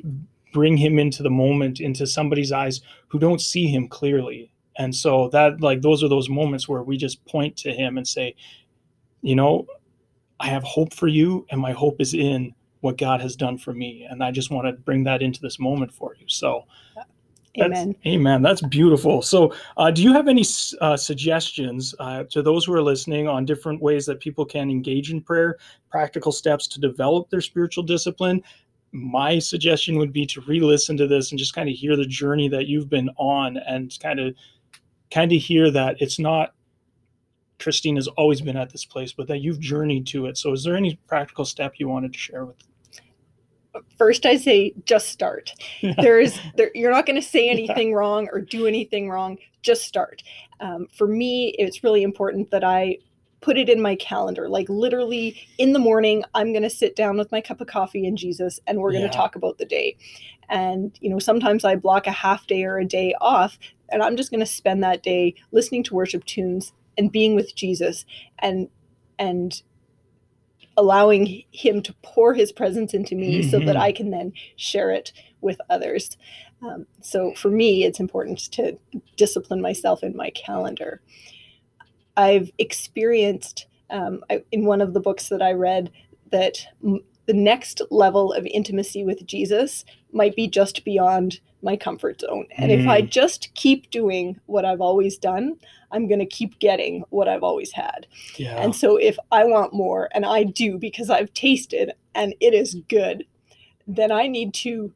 bring 0.53 0.77
him 0.77 0.99
into 0.99 1.23
the 1.23 1.31
moment 1.31 1.81
into 1.81 2.07
somebody's 2.07 2.53
eyes 2.53 2.81
who 3.09 3.19
don't 3.19 3.41
see 3.41 3.67
him 3.67 3.89
clearly 3.89 4.51
and 4.77 4.95
so 4.95 5.29
that 5.31 5.61
like 5.61 5.83
those 5.83 6.03
are 6.03 6.09
those 6.09 6.29
moments 6.29 6.69
where 6.69 6.83
we 6.83 6.97
just 6.97 7.23
point 7.27 7.57
to 7.59 7.73
him 7.73 7.99
and 7.99 8.07
say 8.09 8.35
you 9.23 9.35
know 9.35 9.67
i 10.41 10.47
have 10.47 10.63
hope 10.63 10.95
for 10.95 11.07
you 11.09 11.47
and 11.51 11.61
my 11.61 11.73
hope 11.73 12.01
is 12.01 12.15
in 12.15 12.55
what 12.81 12.97
god 12.97 13.21
has 13.21 13.37
done 13.37 13.59
for 13.59 13.75
me 13.75 14.07
and 14.09 14.23
i 14.25 14.31
just 14.31 14.51
want 14.51 14.67
to 14.67 14.73
bring 14.73 15.05
that 15.05 15.21
into 15.23 15.41
this 15.41 15.59
moment 15.59 15.93
for 15.93 16.15
you 16.19 16.25
so 16.29 16.65
that's- 17.57 17.83
amen. 17.83 17.97
amen. 18.07 18.43
That's 18.43 18.61
beautiful. 18.63 19.23
So 19.23 19.55
uh, 19.77 19.91
do 19.91 20.03
you 20.03 20.13
have 20.13 20.29
any 20.29 20.45
uh, 20.81 20.97
suggestions 20.97 21.95
uh, 21.99 22.25
to 22.31 22.43
those 22.43 22.65
who 22.65 22.75
are 22.75 22.83
listening 22.83 23.29
on 23.29 23.45
different 23.45 23.81
ways 23.81 24.07
that 24.07 24.21
people 24.21 24.45
can 24.45 24.71
engage 24.71 25.11
in 25.11 25.21
prayer 25.21 25.57
practical 25.91 26.33
steps 26.33 26.67
to 26.69 26.81
develop 26.81 27.31
their 27.31 27.41
spiritual 27.41 27.85
discipline? 27.85 28.43
My 28.93 29.39
suggestion 29.39 29.99
would 29.99 30.13
be 30.13 30.27
to 30.27 30.41
re-listen 30.43 30.97
to 30.97 31.07
this 31.07 31.31
and 31.31 31.39
just 31.39 31.55
kind 31.55 31.69
of 31.69 31.75
hear 31.75 31.97
the 31.97 32.07
journey 32.07 32.49
that 32.49 32.67
you've 32.67 32.89
been 32.89 33.11
on 33.17 33.59
and 33.59 33.97
kind 34.01 34.21
of 34.21 34.35
kind 35.11 35.33
of 35.33 35.41
hear 35.41 35.71
that 35.71 35.97
it's 36.01 36.19
not 36.19 36.55
christine 37.59 37.97
has 37.97 38.09
always 38.09 38.41
been 38.43 38.57
at 38.57 38.71
this 38.71 38.85
place 38.85 39.13
but 39.13 39.27
that 39.27 39.39
you've 39.39 39.59
journeyed 39.61 40.07
to 40.07 40.27
it. 40.27 40.39
So 40.39 40.53
is 40.53 40.63
there 40.63 40.77
any 40.77 40.99
practical 41.07 41.45
step 41.45 41.75
you 41.79 41.89
wanted 41.89 42.13
to 42.13 42.19
share 42.19 42.45
with 42.45 42.57
first 43.97 44.27
i 44.27 44.37
say 44.37 44.73
just 44.85 45.09
start 45.09 45.53
there's 45.99 46.39
there, 46.57 46.71
you're 46.75 46.91
not 46.91 47.07
going 47.07 47.21
to 47.21 47.27
say 47.27 47.49
anything 47.51 47.95
wrong 47.95 48.29
or 48.33 48.41
do 48.41 48.67
anything 48.67 49.09
wrong 49.09 49.39
just 49.63 49.85
start 49.85 50.23
um, 50.61 50.87
for 50.93 51.07
me 51.07 51.55
it's 51.59 51.83
really 51.85 52.03
important 52.03 52.51
that 52.51 52.65
i 52.65 52.97
put 53.41 53.57
it 53.59 53.69
in 53.69 53.81
my 53.81 53.95
calendar. 53.97 54.49
Like 54.49 54.69
literally 54.69 55.37
in 55.59 55.73
the 55.73 55.79
morning, 55.79 56.25
I'm 56.35 56.53
going 56.53 56.63
to 56.63 56.71
sit 56.71 56.97
down 56.97 57.17
with 57.17 57.31
my 57.31 57.41
cup 57.41 57.61
of 57.61 57.67
coffee 57.69 58.07
and 58.07 58.19
Jesus 58.19 58.59
and 58.67 58.79
we're 58.79 58.91
going 58.93 59.03
to 59.03 59.07
Yeah. 59.09 59.13
talk 59.13 59.37
about 59.37 59.59
the 59.59 59.65
day. 59.65 59.97
And, 60.49 60.97
you 61.01 61.11
know, 61.11 61.19
sometimes 61.19 61.65
I 61.65 61.77
block 61.77 62.07
a 62.07 62.13
half 62.13 62.47
day 62.47 62.65
or 62.65 62.79
a 62.79 62.85
day 62.85 63.15
off 63.21 63.59
and 63.91 64.03
I'm 64.03 64.17
just 64.17 64.31
going 64.31 64.41
to 64.41 64.47
spend 64.47 64.83
that 64.83 65.03
day 65.03 65.35
listening 65.53 65.83
to 65.85 65.95
worship 65.95 66.25
tunes 66.25 66.73
and 66.97 67.13
being 67.13 67.35
with 67.35 67.55
Jesus 67.55 68.05
and, 68.41 68.69
and, 69.19 69.63
allowing 70.79 71.45
him 71.53 71.83
to 71.83 71.95
pour 72.03 72.35
his 72.35 72.53
presence 72.53 72.95
into 72.95 73.17
me 73.17 73.43
so 73.43 73.61
that 73.61 73.77
Mhm. 73.77 73.81
I 73.81 73.93
can 73.93 74.11
then 74.11 74.33
share 74.57 74.93
it 74.93 75.13
with 75.43 75.61
others. 75.71 76.17
Um, 76.63 76.87
so 77.03 77.35
for 77.35 77.51
me, 77.51 77.85
it's 77.85 78.01
important 78.01 78.39
to 78.53 78.79
discipline 79.17 79.61
myself 79.63 80.03
in 80.05 80.17
my 80.17 80.31
calendar. 80.31 81.03
I've 82.17 82.51
experienced 82.59 83.67
um, 83.91 84.23
I, 84.31 84.45
in 84.53 84.67
one 84.67 84.83
of 84.83 84.95
the 84.95 85.01
books 85.01 85.29
that 85.31 85.43
I 85.43 85.53
read 85.53 85.91
that 86.33 86.59
m- 86.85 87.01
the 87.29 87.35
next 87.35 87.83
level 87.91 88.33
of 88.33 88.47
intimacy 88.47 89.05
with 89.05 89.27
Jesus 89.27 89.85
might 90.13 90.35
be 90.35 90.49
just 90.49 90.83
beyond 90.83 91.41
my 91.61 91.77
comfort 91.77 92.23
zone. 92.23 92.47
And 92.57 92.73
if 92.73 92.89
I 92.89 93.03
mm. 93.03 93.11
just 93.11 93.53
keep 93.55 93.91
doing 93.91 94.41
what 94.47 94.65
I've 94.65 94.81
always 94.81 95.19
done, 95.19 95.59
I'm 95.93 96.09
going 96.09 96.21
to 96.21 96.27
keep 96.27 96.59
getting 96.59 97.05
what 97.11 97.29
I've 97.29 97.43
always 97.43 97.73
had. 97.73 98.07
Yeah. 98.37 98.57
And 98.57 98.75
so 98.75 98.97
if 98.97 99.19
I 99.31 99.45
want 99.45 99.75
more, 99.75 100.09
and 100.15 100.25
I 100.25 100.45
do 100.45 100.79
because 100.79 101.11
I've 101.11 101.35
tasted 101.35 101.93
and 102.15 102.35
it 102.41 102.55
is 102.55 102.77
good, 102.89 103.27
then 103.87 104.11
I 104.11 104.27
need 104.27 104.55
to 104.55 104.91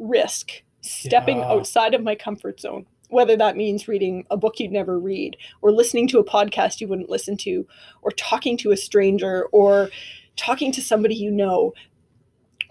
risk 0.00 0.62
stepping 0.80 1.38
Yeah. 1.38 1.50
outside 1.50 1.94
of 1.94 2.02
my 2.02 2.16
comfort 2.16 2.60
zone. 2.60 2.86
Whether 3.10 3.36
that 3.36 3.56
means 3.56 3.86
reading 3.86 4.26
a 4.28 4.36
book 4.36 4.58
you'd 4.58 4.72
never 4.72 4.98
read, 4.98 5.36
or 5.62 5.70
listening 5.70 6.08
to 6.08 6.18
a 6.18 6.24
podcast 6.24 6.80
you 6.80 6.88
wouldn't 6.88 7.10
listen 7.10 7.36
to, 7.38 7.64
or 8.02 8.10
talking 8.10 8.56
to 8.58 8.72
a 8.72 8.76
stranger, 8.76 9.44
or 9.52 9.90
talking 10.36 10.72
to 10.72 10.82
somebody 10.82 11.14
you 11.14 11.30
know, 11.30 11.72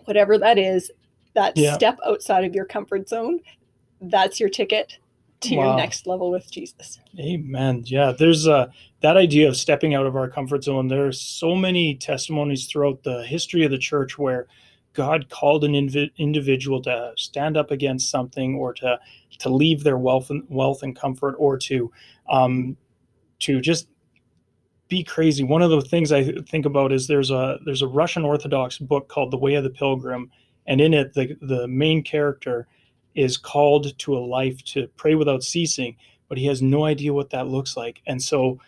whatever 0.06 0.38
that 0.38 0.58
is, 0.58 0.92
that 1.34 1.58
Yeah. 1.58 1.74
step 1.74 2.00
outside 2.06 2.44
of 2.46 2.56
your 2.56 2.66
comfort 2.66 3.10
zone, 3.10 3.40
that's 4.02 4.40
your 4.40 4.50
ticket 4.50 4.98
to 5.42 5.56
Wow. 5.56 5.64
your 5.66 5.76
next 5.78 6.08
level 6.08 6.32
with 6.32 6.50
Jesus. 6.52 7.00
Amen. 7.20 7.84
Yeah, 7.86 8.14
there's 8.18 8.48
uh, 8.48 8.68
that 9.02 9.18
idea 9.18 9.48
of 9.48 9.58
stepping 9.58 9.94
out 9.94 10.06
of 10.06 10.16
our 10.16 10.30
comfort 10.30 10.64
zone. 10.64 10.88
There 10.88 11.06
are 11.08 11.12
so 11.12 11.56
many 11.56 11.96
testimonies 11.96 12.68
throughout 12.68 13.04
the 13.04 13.24
history 13.26 13.64
of 13.64 13.72
the 13.72 13.78
church 13.78 14.18
where 14.18 14.48
God 14.94 15.30
called 15.30 15.66
an 15.66 15.74
invi- 15.74 16.12
individual 16.18 16.82
to 16.84 17.12
stand 17.18 17.58
up 17.58 17.70
against 17.70 18.10
something 18.10 18.56
or 18.56 18.74
to 18.76 18.98
to 19.40 19.50
leave 19.50 19.84
their 19.84 19.98
wealth 19.98 20.30
and 20.30 20.44
wealth 20.50 20.82
and 20.84 20.96
comfort 20.96 21.36
or 21.38 21.58
to 21.58 21.92
um, 22.30 22.78
to 23.40 23.60
just 23.60 23.90
be 24.88 25.04
crazy. 25.04 25.44
One 25.44 25.62
of 25.62 25.72
the 25.72 25.82
things 25.82 26.12
I 26.12 26.32
think 26.48 26.66
about 26.66 26.92
is 26.92 27.08
there's 27.08 27.32
a 27.32 27.58
there's 27.66 27.82
a 27.82 27.88
Russian 27.88 28.24
Orthodox 28.24 28.78
book 28.78 29.08
called 29.08 29.32
The 29.32 29.38
Way 29.38 29.56
of 29.56 29.64
the 29.64 29.70
Pilgrim, 29.70 30.32
and 30.68 30.80
in 30.80 30.94
it 30.94 31.14
the 31.14 31.36
the 31.42 31.68
main 31.68 32.04
character 32.04 32.68
is 33.16 33.38
called 33.38 33.98
to 33.98 34.18
a 34.18 34.20
life 34.20 34.64
to 34.66 34.88
pray 34.98 35.16
without 35.16 35.44
ceasing, 35.44 35.96
but 36.28 36.38
he 36.38 36.46
has 36.46 36.62
no 36.62 36.84
idea 36.84 37.14
what 37.14 37.30
that 37.32 37.48
looks 37.48 37.76
like, 37.76 38.02
and 38.08 38.22
so 38.22 38.60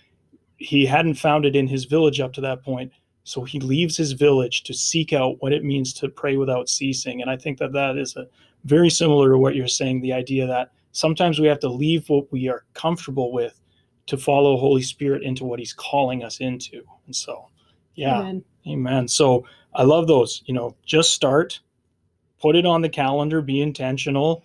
he 0.58 0.86
hadn't 0.86 1.16
found 1.16 1.46
it 1.46 1.56
in 1.56 1.68
his 1.68 1.86
village 1.86 2.20
up 2.20 2.34
to 2.34 2.42
that 2.42 2.64
point. 2.64 2.92
So 3.24 3.44
he 3.44 3.60
leaves 3.60 3.98
his 3.98 4.14
village 4.14 4.64
to 4.64 4.74
seek 4.74 5.12
out 5.12 5.42
what 5.42 5.54
it 5.54 5.64
means 5.64 5.94
to 5.96 6.08
pray 6.08 6.38
without 6.38 6.70
ceasing, 6.70 7.22
and 7.22 7.30
I 7.30 7.38
think 7.38 7.60
that 7.60 7.74
that 7.74 7.98
is 7.98 8.16
a 8.16 8.28
very 8.64 8.90
similar 8.90 9.32
to 9.32 9.38
what 9.38 9.56
you're 9.56 9.68
saying. 9.68 10.02
The 10.02 10.14
idea 10.14 10.48
that 10.48 10.72
sometimes 10.94 11.40
we 11.40 11.48
have 11.48 11.60
to 11.60 11.70
leave 11.70 12.10
what 12.10 12.32
we 12.32 12.48
are 12.48 12.66
comfortable 12.74 13.32
with 13.32 13.60
to 14.08 14.18
follow 14.18 14.58
Holy 14.58 14.82
Spirit 14.82 15.24
into 15.24 15.46
what 15.46 15.60
He's 15.60 15.74
calling 15.74 16.24
us 16.24 16.40
into. 16.40 16.82
And 17.06 17.16
so, 17.16 17.50
yeah, 17.96 18.20
Amen. 18.20 18.44
amen. 18.68 19.08
So 19.08 19.46
I 19.74 19.84
love 19.84 20.08
those. 20.08 20.44
You 20.46 20.54
know, 20.54 20.76
just 20.86 21.14
start, 21.14 21.60
put 22.42 22.56
it 22.56 22.66
on 22.66 22.82
the 22.82 22.90
calendar, 22.90 23.42
be 23.42 23.62
intentional, 23.62 24.44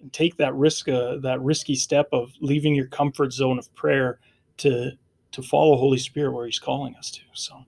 and 0.00 0.12
take 0.12 0.36
that 0.36 0.54
risk, 0.54 0.88
uh, 0.88 1.16
that 1.18 1.40
risky 1.40 1.74
step 1.74 2.08
of 2.12 2.32
leaving 2.40 2.74
your 2.74 2.86
comfort 2.86 3.32
zone 3.32 3.58
of 3.58 3.72
prayer 3.74 4.18
to 4.58 4.92
to 5.32 5.42
follow 5.42 5.76
Holy 5.76 5.98
Spirit 5.98 6.32
where 6.32 6.46
He's 6.46 6.58
calling 6.58 6.96
us 6.96 7.10
to. 7.12 7.20
So, 7.32 7.64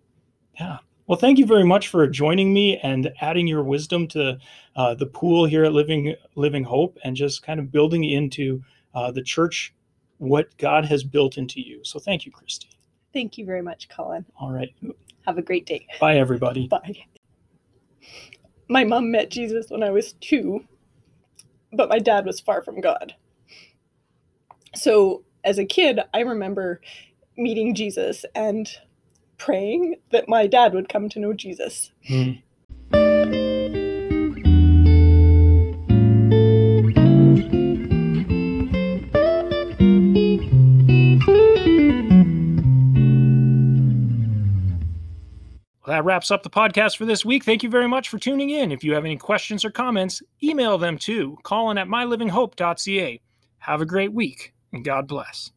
yeah. 0.59 0.79
Well, 1.07 1.19
thank 1.19 1.39
you 1.39 1.47
very 1.47 1.65
much 1.65 1.89
for 1.89 2.07
joining 2.07 2.53
me 2.53 2.79
and 2.79 3.13
adding 3.21 3.47
your 3.47 3.63
wisdom 3.63 4.09
to 4.09 4.39
uh, 4.77 4.95
the 4.95 5.07
pool 5.07 5.45
here 5.45 5.65
at 5.65 5.73
Living 5.73 6.15
Living 6.35 6.65
Hope, 6.65 6.99
and 7.05 7.15
just 7.15 7.43
kind 7.43 7.61
of 7.61 7.71
building 7.71 8.05
into 8.05 8.63
uh, 8.95 9.11
the 9.11 9.23
church 9.23 9.75
what 10.23 10.57
God 10.57 10.85
has 10.85 11.03
built 11.03 11.37
into 11.37 11.61
you. 11.61 11.81
So, 11.83 11.99
thank 11.99 12.25
you, 12.25 12.31
Christy. 12.31 12.69
Thank 13.13 13.37
you 13.39 13.45
very 13.45 13.61
much, 13.61 13.89
Colin. 13.89 14.25
All 14.41 14.53
right, 14.53 14.73
Have 15.27 15.37
a 15.37 15.43
great 15.43 15.67
day. 15.67 15.87
bye, 16.01 16.17
everybody. 16.17 16.69
Bye. 16.69 16.97
My 18.69 18.85
mom 18.85 19.11
met 19.11 19.31
Jesus 19.31 19.67
when 19.69 19.83
I 19.83 19.91
was 19.91 20.13
two, 20.15 20.65
but 21.73 21.89
my 21.89 21.99
dad 21.99 22.25
was 22.25 22.41
far 22.41 22.63
from 22.63 22.81
God. 22.81 23.15
So, 24.77 25.25
as 25.45 25.59
a 25.59 25.65
kid, 25.65 25.99
I 26.15 26.21
remember 26.21 26.81
meeting 27.37 27.75
Jesus 27.75 28.25
and 28.37 28.71
praying 29.39 29.97
that 30.13 30.29
my 30.29 30.47
dad 30.47 30.73
would 30.73 30.89
come 30.89 31.09
to 31.09 31.19
know 31.19 31.33
Jesus. 31.33 31.91
Hmm. 32.07 32.33
That 46.03 46.07
wraps 46.07 46.33
up 46.33 46.43
the 46.43 46.51
podcast 46.51 46.97
for 46.97 47.05
this 47.05 47.25
week. 47.25 47.45
Thank 47.45 47.63
you 47.63 47.71
very 47.71 47.89
much 47.89 48.09
for 48.09 48.19
tuning 48.19 48.51
in. 48.51 48.73
If 48.73 48.83
you 48.83 48.95
have 48.95 49.05
any 49.05 49.17
questions 49.17 49.65
or 49.65 49.71
comments, 49.71 50.21
email 50.43 50.77
them 50.77 50.99
to 50.99 51.39
colin 51.45 51.79
at 51.79 51.87
mylivinghope.ca. 51.87 53.21
Have 53.59 53.81
a 53.81 53.87
great 53.87 54.13
week 54.13 54.53
and 54.73 54.85
God 54.85 55.07
bless. 55.07 55.51